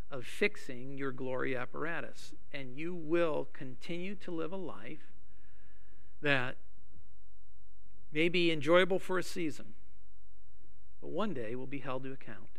[0.09, 2.33] of fixing your glory apparatus.
[2.53, 5.11] And you will continue to live a life
[6.21, 6.55] that
[8.13, 9.73] may be enjoyable for a season,
[11.01, 12.52] but one day will be held to account.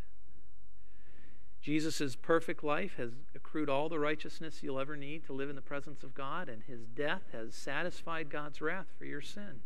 [1.65, 5.63] Jesus' perfect life has accrued all the righteousness you'll ever need to live in the
[5.63, 9.63] presence of God, and his death has satisfied God's wrath for your sin.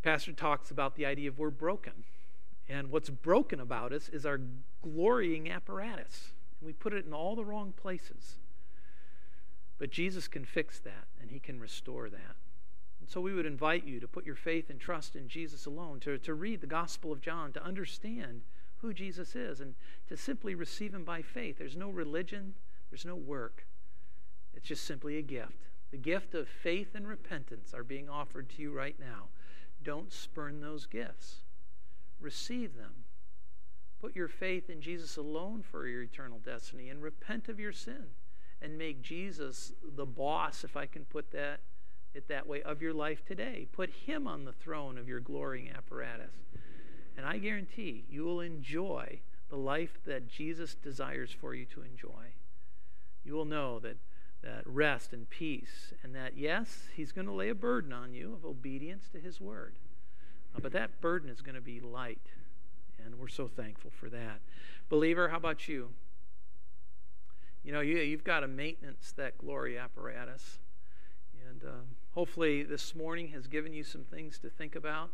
[0.00, 2.04] Pastor talks about the idea of we're broken.
[2.68, 4.40] And what's broken about us is our
[4.80, 6.34] glorying apparatus.
[6.60, 8.38] And we put it in all the wrong places.
[9.78, 12.36] But Jesus can fix that, and he can restore that.
[13.00, 15.98] And so we would invite you to put your faith and trust in Jesus alone,
[15.98, 18.42] to, to read the Gospel of John, to understand
[18.80, 19.74] who Jesus is and
[20.08, 21.58] to simply receive him by faith.
[21.58, 22.54] There's no religion,
[22.90, 23.66] there's no work.
[24.54, 25.68] It's just simply a gift.
[25.90, 29.28] The gift of faith and repentance are being offered to you right now.
[29.82, 31.36] Don't spurn those gifts.
[32.20, 32.92] Receive them.
[34.00, 38.06] Put your faith in Jesus alone for your eternal destiny and repent of your sin
[38.60, 41.60] and make Jesus the boss, if I can put that
[42.14, 43.66] it that way, of your life today.
[43.72, 46.32] Put him on the throne of your glorying apparatus.
[47.18, 49.18] And I guarantee you will enjoy
[49.50, 52.34] the life that Jesus desires for you to enjoy.
[53.24, 53.96] You will know that,
[54.44, 58.34] that rest and peace, and that, yes, He's going to lay a burden on you
[58.34, 59.74] of obedience to His word.
[60.54, 62.30] Uh, but that burden is going to be light,
[63.04, 64.38] and we're so thankful for that.
[64.88, 65.88] Believer, how about you?
[67.64, 70.60] You know, you, you've got to maintenance that glory apparatus.
[71.50, 71.80] And uh,
[72.12, 75.10] hopefully, this morning has given you some things to think about.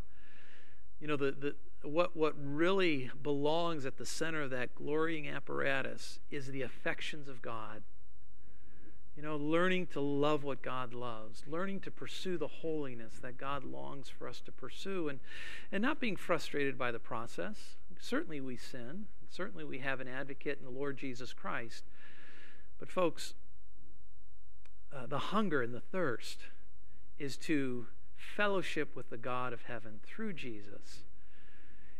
[1.04, 1.54] You know, the, the,
[1.86, 7.42] what, what really belongs at the center of that glorying apparatus is the affections of
[7.42, 7.82] God.
[9.14, 13.64] You know, learning to love what God loves, learning to pursue the holiness that God
[13.64, 15.20] longs for us to pursue, and,
[15.70, 17.76] and not being frustrated by the process.
[18.00, 19.04] Certainly we sin.
[19.28, 21.84] Certainly we have an advocate in the Lord Jesus Christ.
[22.78, 23.34] But, folks,
[24.90, 26.44] uh, the hunger and the thirst
[27.18, 27.88] is to
[28.36, 31.02] fellowship with the God of heaven through Jesus.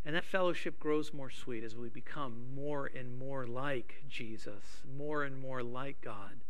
[0.04, 5.24] And that fellowship grows more sweet as we become more and more like Jesus, more
[5.24, 6.42] and more like God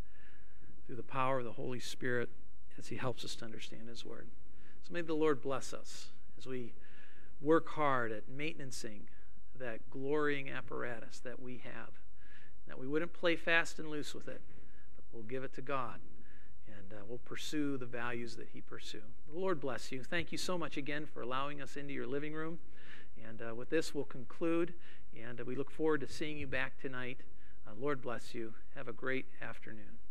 [0.86, 2.30] through the power of the Holy Spirit
[2.78, 4.26] as He helps us to understand His Word.
[4.82, 6.72] So may the Lord bless us as we
[7.40, 9.08] work hard at maintaining
[9.58, 11.90] that glorying apparatus that we have,
[12.66, 14.40] that we wouldn't play fast and loose with it,
[14.96, 16.00] but we'll give it to God
[16.94, 19.02] uh, we'll pursue the values that He pursues.
[19.32, 20.02] The Lord bless you.
[20.02, 22.58] Thank you so much again for allowing us into your living room.
[23.28, 24.74] And uh, with this, we'll conclude,
[25.20, 27.20] and uh, we look forward to seeing you back tonight.
[27.66, 28.54] Uh, Lord bless you.
[28.74, 30.03] Have a great afternoon.